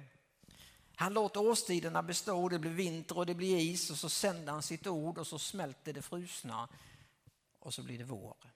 Han 0.97 1.15
låter 1.15 1.41
årstiderna 1.41 2.03
bestå, 2.03 2.49
det 2.49 2.59
blir 2.59 2.71
vinter 2.71 3.19
och 3.19 3.27
det 3.27 3.35
blir 3.35 3.59
is 3.59 3.91
och 3.91 3.97
så 3.97 4.09
sänder 4.09 4.53
han 4.53 4.63
sitt 4.63 4.87
ord 4.87 5.19
och 5.19 5.27
så 5.27 5.39
smälter 5.39 5.93
det 5.93 6.03
frusna 6.03 6.69
och 7.59 7.75
så 7.75 7.83
blir 7.83 7.99
det 7.99 8.05
vår. 8.05 8.54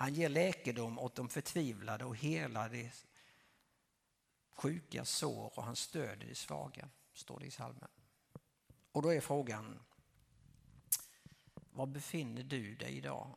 Han 0.00 0.14
ger 0.14 0.28
läkedom 0.28 0.98
åt 0.98 1.14
de 1.14 1.28
förtvivlade 1.28 2.04
och 2.04 2.16
helar 2.16 2.68
de 2.68 2.90
sjuka 4.50 5.04
sår 5.04 5.58
och 5.58 5.64
han 5.64 5.76
stöder 5.76 6.26
de 6.26 6.34
svaga, 6.34 6.88
står 7.12 7.40
det 7.40 7.46
i 7.46 7.50
salmen. 7.50 7.88
Och 8.92 9.02
då 9.02 9.08
är 9.08 9.20
frågan, 9.20 9.80
var 11.70 11.86
befinner 11.86 12.42
du 12.42 12.74
dig 12.74 12.96
idag 12.96 13.36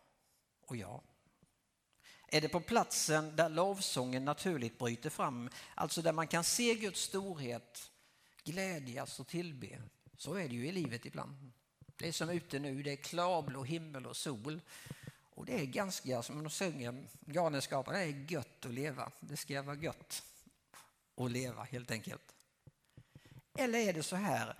och 0.61 0.77
jag? 0.77 1.01
Är 2.27 2.41
det 2.41 2.49
på 2.49 2.59
platsen 2.59 3.35
där 3.35 3.49
lovsången 3.49 4.25
naturligt 4.25 4.79
bryter 4.79 5.09
fram, 5.09 5.49
alltså 5.75 6.01
där 6.01 6.13
man 6.13 6.27
kan 6.27 6.43
se 6.43 6.75
Guds 6.75 7.01
storhet, 7.01 7.91
glädjas 8.43 9.19
och 9.19 9.27
tillbe? 9.27 9.81
Så 10.17 10.33
är 10.33 10.49
det 10.49 10.55
ju 10.55 10.67
i 10.67 10.71
livet 10.71 11.05
ibland. 11.05 11.51
Det 11.95 12.07
är 12.07 12.11
som 12.11 12.29
ute 12.29 12.59
nu, 12.59 12.83
det 12.83 12.91
är 12.91 12.95
klarblå 12.95 13.63
himmel 13.63 14.05
och 14.05 14.17
sol. 14.17 14.61
Och 15.35 15.45
det 15.45 15.59
är 15.59 15.65
ganska, 15.65 16.23
som 16.23 16.43
de 16.43 16.49
sjunger, 16.49 17.07
Galenskaparna, 17.19 17.97
det 17.97 18.03
är 18.03 18.31
gött 18.31 18.65
att 18.65 18.73
leva. 18.73 19.11
Det 19.19 19.37
ska 19.37 19.61
vara 19.61 19.75
gött 19.75 20.23
att 21.15 21.31
leva 21.31 21.63
helt 21.63 21.91
enkelt. 21.91 22.35
Eller 23.53 23.79
är 23.79 23.93
det 23.93 24.03
så 24.03 24.15
här 24.15 24.55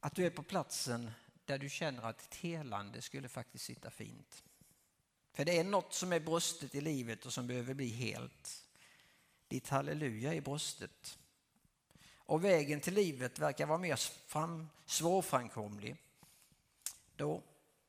att 0.00 0.14
du 0.14 0.26
är 0.26 0.30
på 0.30 0.42
platsen 0.42 1.10
där 1.44 1.58
du 1.58 1.68
känner 1.68 2.02
att 2.02 2.22
ett 2.22 2.34
helande 2.34 3.02
skulle 3.02 3.28
faktiskt 3.28 3.64
sitta 3.64 3.90
fint? 3.90 4.44
För 5.32 5.44
det 5.44 5.58
är 5.58 5.64
något 5.64 5.94
som 5.94 6.12
är 6.12 6.20
brustet 6.20 6.74
i 6.74 6.80
livet 6.80 7.26
och 7.26 7.32
som 7.32 7.46
behöver 7.46 7.74
bli 7.74 7.88
helt. 7.88 8.64
Ditt 9.48 9.68
halleluja 9.68 10.34
är 10.34 10.40
brustet. 10.40 11.18
Och 12.14 12.44
vägen 12.44 12.80
till 12.80 12.94
livet 12.94 13.38
verkar 13.38 13.66
vara 13.66 13.78
mer 13.78 13.96
fram, 14.26 14.68
svårframkomlig. 14.86 15.96
Då 17.16 17.42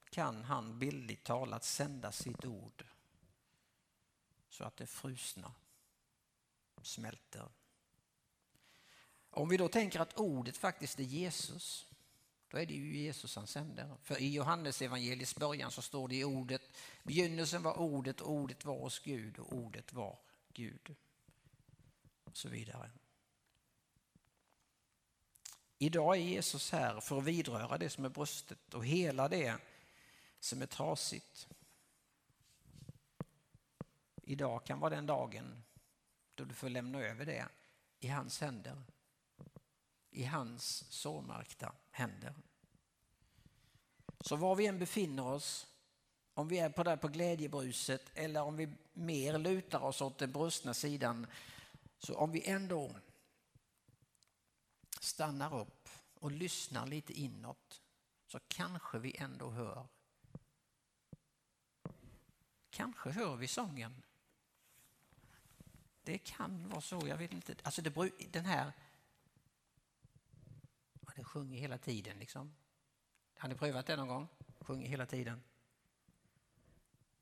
kan 0.10 0.44
han 0.44 0.80
bildligt 0.80 1.24
talat 1.24 1.64
sända 1.64 2.12
sitt 2.12 2.46
ord 2.46 2.86
så 4.50 4.64
att 4.64 4.78
det 4.78 4.88
frusna 4.88 5.54
smälter. 6.82 7.50
Om 9.30 9.50
vi 9.50 9.58
då 9.58 9.68
tänker 9.68 10.00
att 10.00 10.20
ordet 10.20 10.58
faktiskt 10.58 11.00
är 11.00 11.04
Jesus, 11.04 11.86
då 12.48 12.58
är 12.58 12.66
det 12.66 12.74
ju 12.74 12.98
Jesus 12.98 13.36
han 13.36 13.48
sänder. 13.48 13.98
För 14.02 14.22
i 14.22 14.34
Johannes 14.34 14.82
evangeliets 14.82 15.36
början 15.36 15.72
så 15.72 15.82
står 15.82 16.08
det 16.08 16.16
i 16.16 16.24
ordet, 16.24 16.62
begynnelsen 17.04 17.64
var 17.64 17.80
ordet, 17.80 18.22
ordet 18.22 18.66
var 18.66 18.80
hos 18.80 19.00
Gud 19.00 19.40
och 19.40 19.54
ordet 19.54 19.94
var 19.94 20.20
Gud. 20.54 20.96
Och 22.24 22.38
så 22.38 22.50
vidare. 22.50 22.92
Idag 25.78 26.16
är 26.16 26.22
Jesus 26.22 26.72
här 26.72 27.00
för 27.00 27.18
att 27.18 27.24
vidröra 27.24 27.78
det 27.78 27.90
som 27.90 28.06
är 28.06 28.10
brustet 28.10 28.74
och 28.74 28.86
hela 28.86 29.28
det 29.28 29.58
som 30.40 30.62
är 30.62 30.66
trasigt. 30.66 31.48
Idag 34.24 34.66
kan 34.66 34.80
vara 34.80 34.96
den 34.96 35.06
dagen 35.06 35.64
då 36.36 36.46
du 36.46 36.54
får 36.54 36.70
lämna 36.70 37.00
över 37.00 37.26
det 37.26 37.48
i 38.00 38.08
hans 38.08 38.42
händer. 38.42 38.84
I 40.12 40.24
hans 40.24 40.92
sårmärkta 40.92 41.76
händer. 41.92 42.34
Så 44.22 44.36
var 44.36 44.56
vi 44.56 44.68
än 44.68 44.80
befinner 44.80 45.26
oss, 45.26 45.68
om 46.34 46.48
vi 46.48 46.60
är 46.60 46.70
på 46.70 46.84
där 46.84 46.98
på 46.98 47.08
glädjebruset 47.08 48.12
eller 48.14 48.42
om 48.42 48.56
vi 48.58 48.74
mer 48.94 49.38
lutar 49.38 49.80
oss 49.80 50.02
åt 50.02 50.18
den 50.18 50.32
brustna 50.32 50.74
sidan, 50.74 51.28
så 51.98 52.16
om 52.16 52.32
vi 52.32 52.50
ändå 52.50 52.96
stannar 55.00 55.60
upp 55.60 55.90
och 56.14 56.32
lyssnar 56.32 56.86
lite 56.86 57.14
inåt 57.14 57.82
så 58.28 58.40
kanske 58.48 59.00
vi 59.00 59.18
ändå 59.18 59.50
hör. 59.50 59.88
Kanske 62.70 63.10
hör 63.10 63.36
vi 63.36 63.48
sången. 63.48 64.02
Det 66.04 66.18
kan 66.18 66.70
vara 66.70 66.82
så, 66.82 67.08
jag 67.08 67.18
vet 67.18 67.34
inte. 67.34 67.56
Alltså 67.64 67.82
det, 67.82 68.12
den 68.32 68.46
här, 68.46 68.74
Den 71.20 71.26
sjunger 71.26 71.60
hela 71.60 71.78
tiden 71.78 72.20
liksom. 72.20 72.56
Har 73.38 73.50
ni 73.50 73.56
prövat 73.56 73.86
det 73.86 73.96
någon 73.96 74.08
gång? 74.08 74.28
Sjunger 74.60 74.88
hela 74.88 75.06
tiden. 75.06 75.42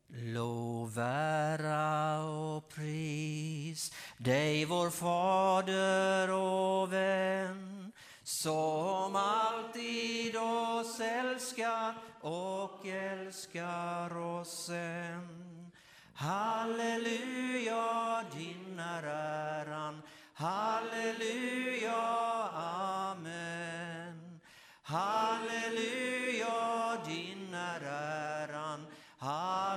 Lov, 0.07 0.97
ära 0.97 2.23
och 2.23 2.69
pris 2.69 3.93
dig 4.17 4.65
vår 4.65 4.89
Fader 4.89 6.29
och 6.29 6.93
vän 6.93 7.86
som 8.27 9.15
alltid 9.15 10.37
oss 10.37 10.99
älskar 10.99 11.93
och 12.21 12.85
älskar 12.85 14.17
oss 14.17 14.69
än. 14.69 15.71
Halleluja, 16.13 18.23
din 18.37 18.79
är 18.79 19.03
äran. 19.03 20.01
Halleluja, 20.33 22.03
amen. 22.53 24.39
Halleluja, 24.83 26.47
din 27.05 27.53
är 27.53 27.81
äran. 27.81 28.85
Halleluja, 29.17 29.76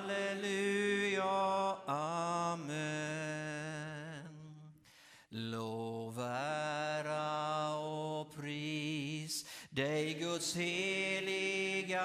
Guds 10.41 10.57
heliga 10.57 12.01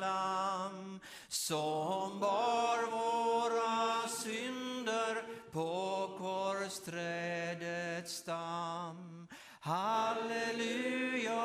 lamm 0.00 1.00
som 1.28 2.20
bar 2.20 2.90
våra 2.90 4.08
synder 4.08 5.22
på 5.52 6.08
korsträdets 6.18 8.12
stam. 8.12 9.28
Halleluja, 9.60 11.42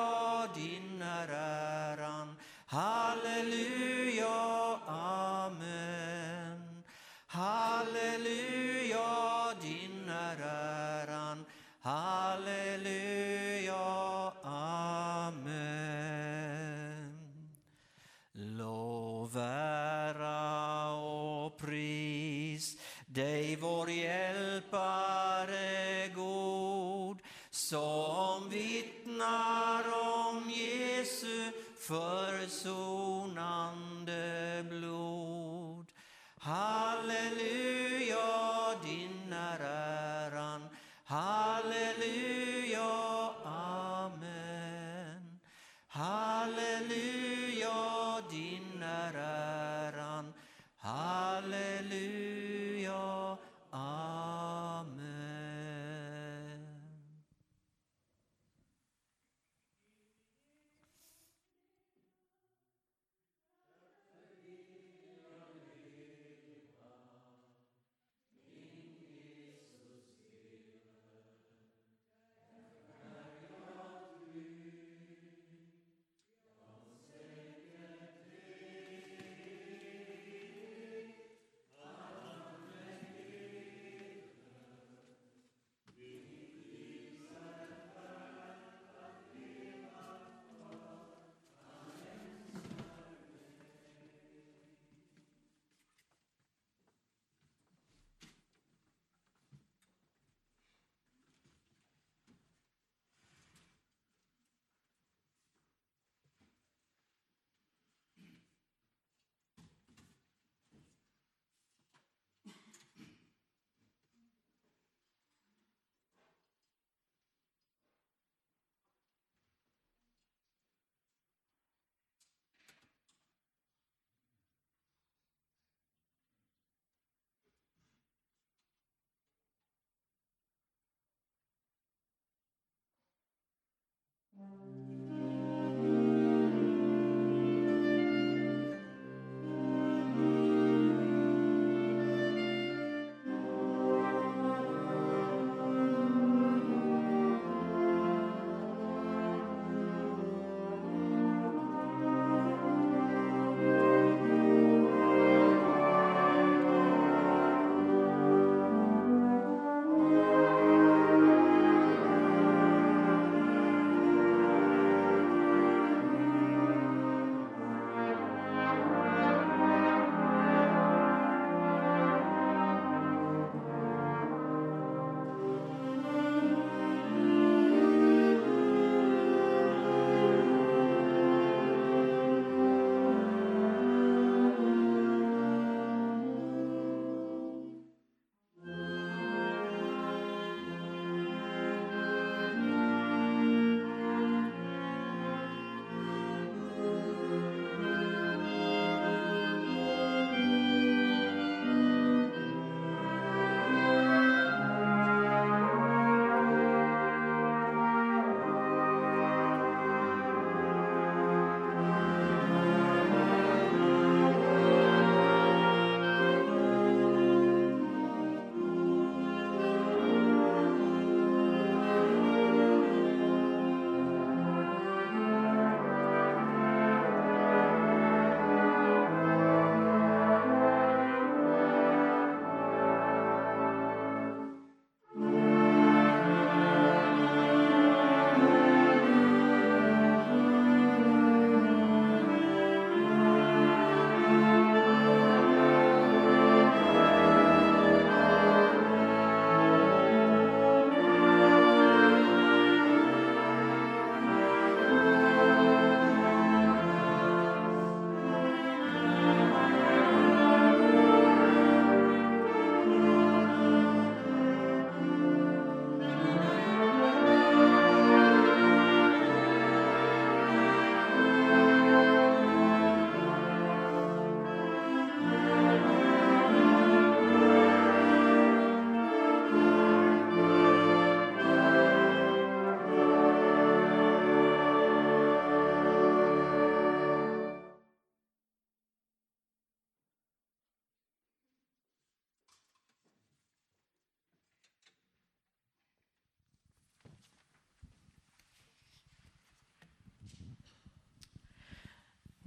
din 0.56 1.02
är 1.02 1.28
äran. 1.28 2.36
Halleluja, 2.66 3.75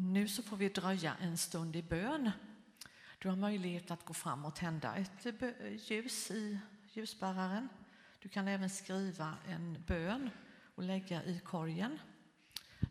nu 0.00 0.28
så 0.28 0.42
får 0.42 0.56
vi 0.56 0.68
dröja 0.68 1.14
en 1.14 1.38
stund 1.38 1.76
i 1.76 1.82
bön. 1.82 2.30
Du 3.18 3.28
har 3.28 3.36
möjlighet 3.36 3.90
att 3.90 4.04
gå 4.04 4.14
fram 4.14 4.44
och 4.44 4.56
tända 4.56 4.96
ett 4.96 5.26
ljus 5.90 6.30
i 6.30 6.58
ljusbäraren. 6.92 7.68
Du 8.22 8.28
kan 8.28 8.48
även 8.48 8.70
skriva 8.70 9.34
en 9.46 9.84
bön 9.86 10.30
och 10.74 10.82
lägga 10.82 11.24
i 11.24 11.40
korgen. 11.40 11.98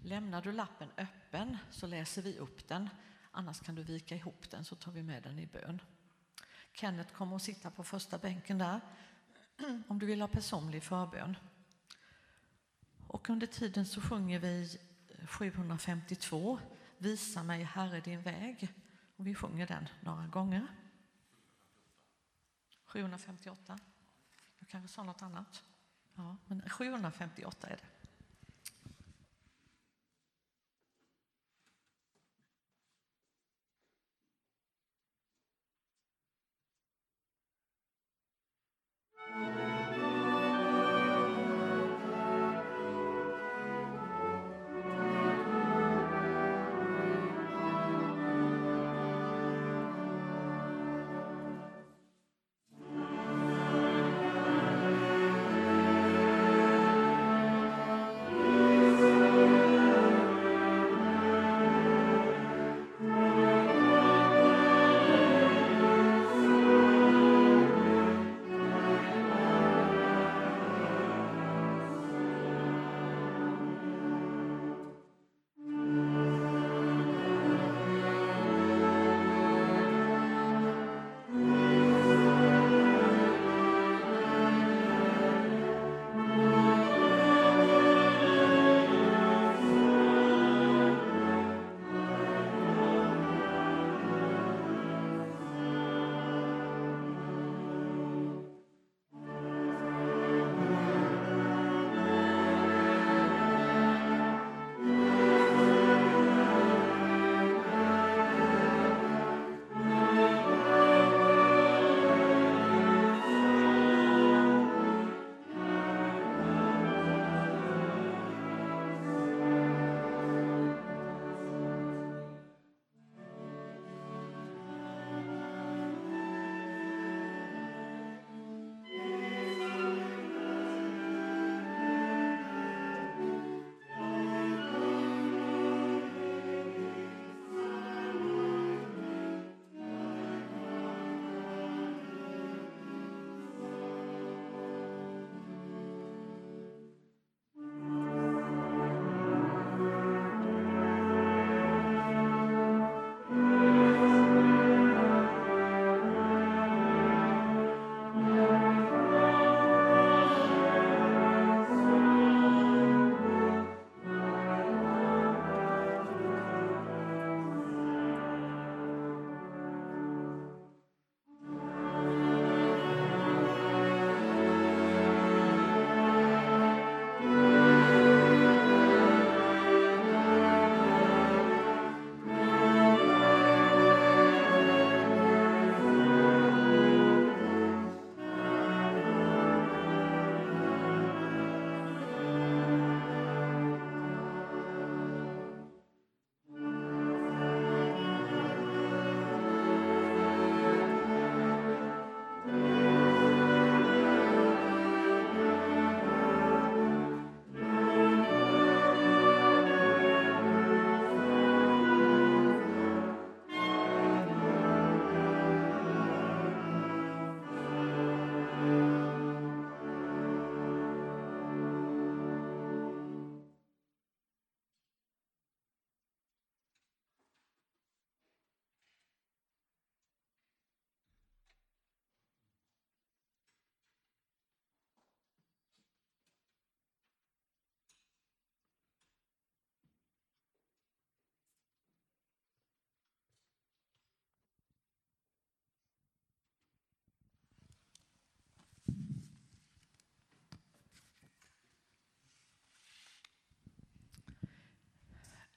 Lämnar 0.03 0.41
du 0.41 0.51
lappen 0.51 0.89
öppen 0.97 1.57
så 1.71 1.87
läser 1.87 2.21
vi 2.21 2.37
upp 2.37 2.67
den. 2.67 2.89
Annars 3.31 3.59
kan 3.59 3.75
du 3.75 3.83
vika 3.83 4.15
ihop 4.15 4.49
den 4.49 4.65
så 4.65 4.75
tar 4.75 4.91
vi 4.91 5.03
med 5.03 5.23
den 5.23 5.39
i 5.39 5.45
bön. 5.45 5.81
Kenneth 6.73 7.13
kommer 7.13 7.35
att 7.35 7.43
sitta 7.43 7.71
på 7.71 7.83
första 7.83 8.17
bänken 8.17 8.57
där 8.57 8.81
om 9.87 9.99
du 9.99 10.05
vill 10.05 10.21
ha 10.21 10.27
personlig 10.27 10.83
förbön. 10.83 11.37
Och 13.07 13.29
under 13.29 13.47
tiden 13.47 13.85
så 13.85 14.01
sjunger 14.01 14.39
vi 14.39 14.79
752 15.27 16.59
Visa 16.97 17.43
mig 17.43 17.63
Herre 17.63 17.99
din 17.99 18.21
väg. 18.21 18.73
Och 19.15 19.27
vi 19.27 19.35
sjunger 19.35 19.67
den 19.67 19.89
några 20.01 20.27
gånger. 20.27 20.67
758. 22.85 23.79
Jag 24.59 24.69
kanske 24.69 24.87
sa 24.87 25.03
något 25.03 25.21
annat. 25.21 25.63
Ja, 26.15 26.37
men 26.45 26.69
758 26.69 27.67
är 27.67 27.77
det. 27.77 27.96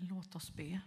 Låt 0.03 0.35
oss 0.35 0.55
be. 0.55 0.81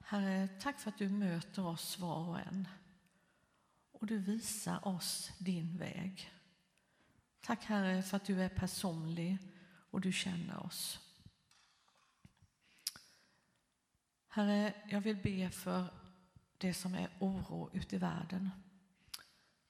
Herre, 0.00 0.48
tack 0.48 0.80
för 0.80 0.88
att 0.88 0.98
du 0.98 1.08
möter 1.08 1.66
oss 1.66 1.98
var 1.98 2.28
och 2.28 2.40
en 2.40 2.68
och 3.92 4.06
du 4.06 4.18
visar 4.18 4.88
oss 4.88 5.32
din 5.38 5.76
väg. 5.76 6.30
Tack 7.40 7.64
Herre 7.64 8.02
för 8.02 8.16
att 8.16 8.24
du 8.24 8.42
är 8.42 8.48
personlig 8.48 9.38
och 9.90 10.00
du 10.00 10.12
känner 10.12 10.66
oss. 10.66 11.00
Herre, 14.28 14.74
jag 14.88 15.00
vill 15.00 15.16
be 15.16 15.50
för 15.50 15.86
det 16.58 16.74
som 16.74 16.94
är 16.94 17.08
oro 17.20 17.70
ute 17.72 17.96
i 17.96 17.98
världen. 17.98 18.50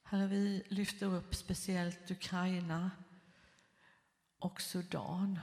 Herre, 0.03 0.27
vi 0.27 0.63
lyfter 0.69 1.07
upp 1.07 1.35
speciellt 1.35 2.11
Ukraina 2.11 2.91
och 4.39 4.61
Sudan. 4.61 5.39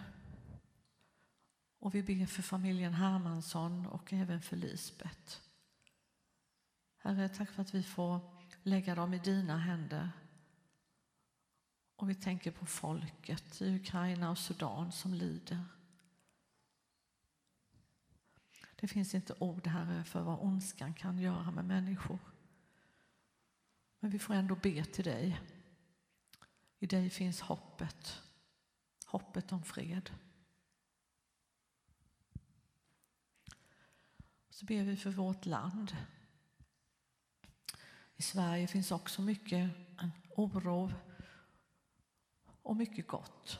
Och 1.81 1.95
vi 1.95 2.03
ber 2.03 2.25
för 2.25 2.41
familjen 2.41 2.93
Hermansson 2.93 3.85
och 3.85 4.13
även 4.13 4.41
för 4.41 4.55
Lisbet. 4.55 5.41
Herre, 6.97 7.29
tack 7.29 7.49
för 7.49 7.61
att 7.61 7.73
vi 7.73 7.83
får 7.83 8.19
lägga 8.63 8.95
dem 8.95 9.13
i 9.13 9.19
dina 9.19 9.57
händer. 9.57 10.11
Och 11.95 12.09
vi 12.09 12.15
tänker 12.15 12.51
på 12.51 12.65
folket 12.65 13.61
i 13.61 13.75
Ukraina 13.75 14.31
och 14.31 14.37
Sudan 14.37 14.91
som 14.91 15.13
lider. 15.13 15.65
Det 18.75 18.87
finns 18.87 19.15
inte 19.15 19.35
ord, 19.39 19.67
Herre, 19.67 20.03
för 20.03 20.21
vad 20.21 20.39
ondskan 20.39 20.93
kan 20.93 21.19
göra 21.19 21.51
med 21.51 21.65
människor. 21.65 22.19
Men 23.99 24.11
vi 24.11 24.19
får 24.19 24.33
ändå 24.33 24.55
be 24.55 24.85
till 24.85 25.05
dig. 25.05 25.39
I 26.79 26.85
dig 26.85 27.09
finns 27.09 27.41
hoppet, 27.41 28.21
hoppet 29.05 29.51
om 29.51 29.63
fred. 29.63 30.11
Så 34.51 34.65
ber 34.65 34.83
vi 34.83 34.97
för 34.97 35.09
vårt 35.09 35.45
land. 35.45 35.95
I 38.15 38.21
Sverige 38.21 38.67
finns 38.67 38.91
också 38.91 39.21
mycket 39.21 39.71
oro 40.35 40.91
och 42.61 42.75
mycket 42.75 43.07
gott. 43.07 43.59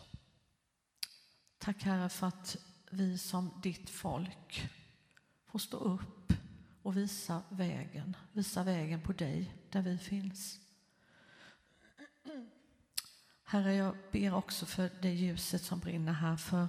Tack 1.57 1.83
Herre 1.83 2.09
för 2.09 2.27
att 2.27 2.57
vi 2.89 3.17
som 3.17 3.61
ditt 3.63 3.89
folk 3.89 4.69
får 5.45 5.59
stå 5.59 5.77
upp 5.77 6.33
och 6.81 6.97
visa 6.97 7.43
vägen, 7.49 8.17
visa 8.31 8.63
vägen 8.63 9.01
på 9.01 9.13
dig 9.13 9.55
där 9.69 9.81
vi 9.81 9.97
finns. 9.97 10.59
Herre, 13.43 13.73
jag 13.73 13.95
ber 14.11 14.33
också 14.33 14.65
för 14.65 14.89
det 15.01 15.13
ljuset 15.13 15.61
som 15.61 15.79
brinner 15.79 16.13
här 16.13 16.37
för 16.37 16.67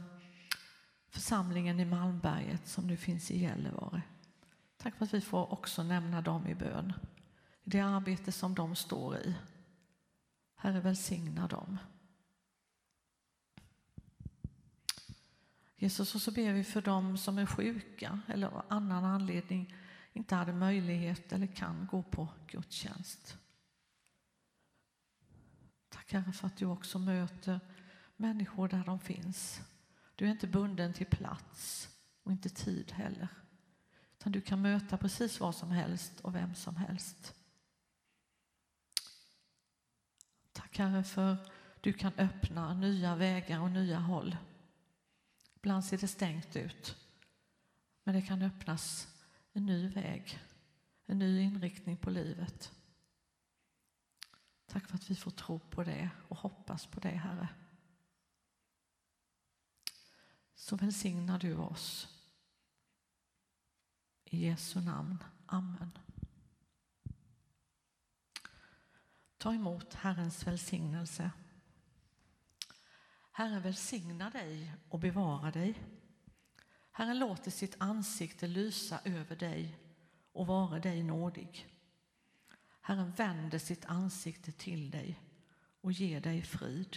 församlingen 1.08 1.80
i 1.80 1.84
Malmberget 1.84 2.68
som 2.68 2.86
nu 2.86 2.96
finns 2.96 3.30
i 3.30 3.38
Gällivare. 3.38 4.02
Tack 4.82 4.96
för 4.96 5.04
att 5.04 5.14
vi 5.14 5.20
får 5.20 5.52
också 5.52 5.82
nämna 5.82 6.20
dem 6.20 6.46
i 6.46 6.54
bön. 6.54 6.92
I 7.64 7.70
det 7.70 7.80
arbete 7.80 8.32
som 8.32 8.54
de 8.54 8.76
står 8.76 9.16
i. 9.16 9.34
Herre, 10.56 10.80
välsigna 10.80 11.48
dem. 11.48 11.78
Jesus, 15.76 16.14
och 16.14 16.22
så 16.22 16.30
ber 16.30 16.52
vi 16.52 16.64
för 16.64 16.82
dem 16.82 17.18
som 17.18 17.38
är 17.38 17.46
sjuka 17.46 18.20
eller 18.26 18.46
av 18.46 18.64
annan 18.68 19.04
anledning 19.04 19.74
inte 20.12 20.34
hade 20.34 20.52
möjlighet 20.52 21.32
eller 21.32 21.46
kan 21.46 21.86
gå 21.86 22.02
på 22.02 22.28
gudstjänst. 22.46 23.38
Tack 25.88 26.12
Herre 26.12 26.32
för 26.32 26.46
att 26.46 26.56
du 26.56 26.66
också 26.66 26.98
möter 26.98 27.60
människor 28.16 28.68
där 28.68 28.84
de 28.84 29.00
finns. 29.00 29.60
Du 30.14 30.26
är 30.26 30.30
inte 30.30 30.46
bunden 30.46 30.92
till 30.92 31.06
plats 31.06 31.88
och 32.22 32.32
inte 32.32 32.48
tid 32.48 32.92
heller. 32.92 33.28
Utan 34.22 34.32
du 34.32 34.40
kan 34.40 34.62
möta 34.62 34.98
precis 34.98 35.40
vad 35.40 35.54
som 35.54 35.70
helst 35.70 36.20
och 36.20 36.34
vem 36.34 36.54
som 36.54 36.76
helst. 36.76 37.34
Tack 40.52 40.78
Herre 40.78 41.04
för 41.04 41.36
du 41.80 41.92
kan 41.92 42.12
öppna 42.18 42.74
nya 42.74 43.16
vägar 43.16 43.60
och 43.60 43.70
nya 43.70 43.98
håll. 43.98 44.36
Ibland 45.54 45.84
ser 45.84 45.98
det 45.98 46.08
stängt 46.08 46.56
ut. 46.56 46.96
Men 48.04 48.14
det 48.14 48.22
kan 48.22 48.42
öppnas 48.42 49.08
en 49.52 49.66
ny 49.66 49.88
väg, 49.88 50.40
en 51.06 51.18
ny 51.18 51.40
inriktning 51.40 51.96
på 51.96 52.10
livet. 52.10 52.72
Tack 54.66 54.88
för 54.88 54.94
att 54.94 55.10
vi 55.10 55.16
får 55.16 55.30
tro 55.30 55.58
på 55.58 55.84
det 55.84 56.10
och 56.28 56.38
hoppas 56.38 56.86
på 56.86 57.00
det, 57.00 57.08
Herre. 57.08 57.48
Så 60.54 60.76
välsignar 60.76 61.38
du 61.38 61.56
oss. 61.56 62.11
I 64.32 64.46
Jesu 64.46 64.80
namn. 64.80 65.24
Amen. 65.46 65.98
Ta 69.38 69.54
emot 69.54 69.94
Herrens 69.94 70.46
välsignelse. 70.46 71.30
Herren 73.32 73.62
välsigna 73.62 74.30
dig 74.30 74.74
och 74.88 74.98
bevara 74.98 75.50
dig. 75.50 75.82
Herren 76.92 77.18
låter 77.18 77.50
sitt 77.50 77.76
ansikte 77.78 78.46
lysa 78.46 79.00
över 79.04 79.36
dig 79.36 79.78
och 80.32 80.46
vara 80.46 80.78
dig 80.78 81.02
nådig. 81.02 81.66
Herren 82.80 83.10
vänder 83.10 83.58
sitt 83.58 83.84
ansikte 83.84 84.52
till 84.52 84.90
dig 84.90 85.20
och 85.80 85.92
ger 85.92 86.20
dig 86.20 86.42
frid. 86.42 86.96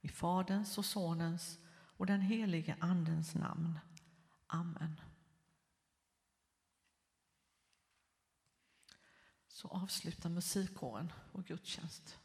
I 0.00 0.08
Faderns 0.08 0.78
och 0.78 0.84
Sonens 0.84 1.58
och 1.96 2.06
den 2.06 2.20
helige 2.20 2.76
Andens 2.80 3.34
namn. 3.34 3.78
Amen. 4.46 5.00
Så 9.54 9.68
avslutar 9.68 10.30
musikkåren 10.30 11.12
och 11.32 11.44
gudstjänst. 11.44 12.18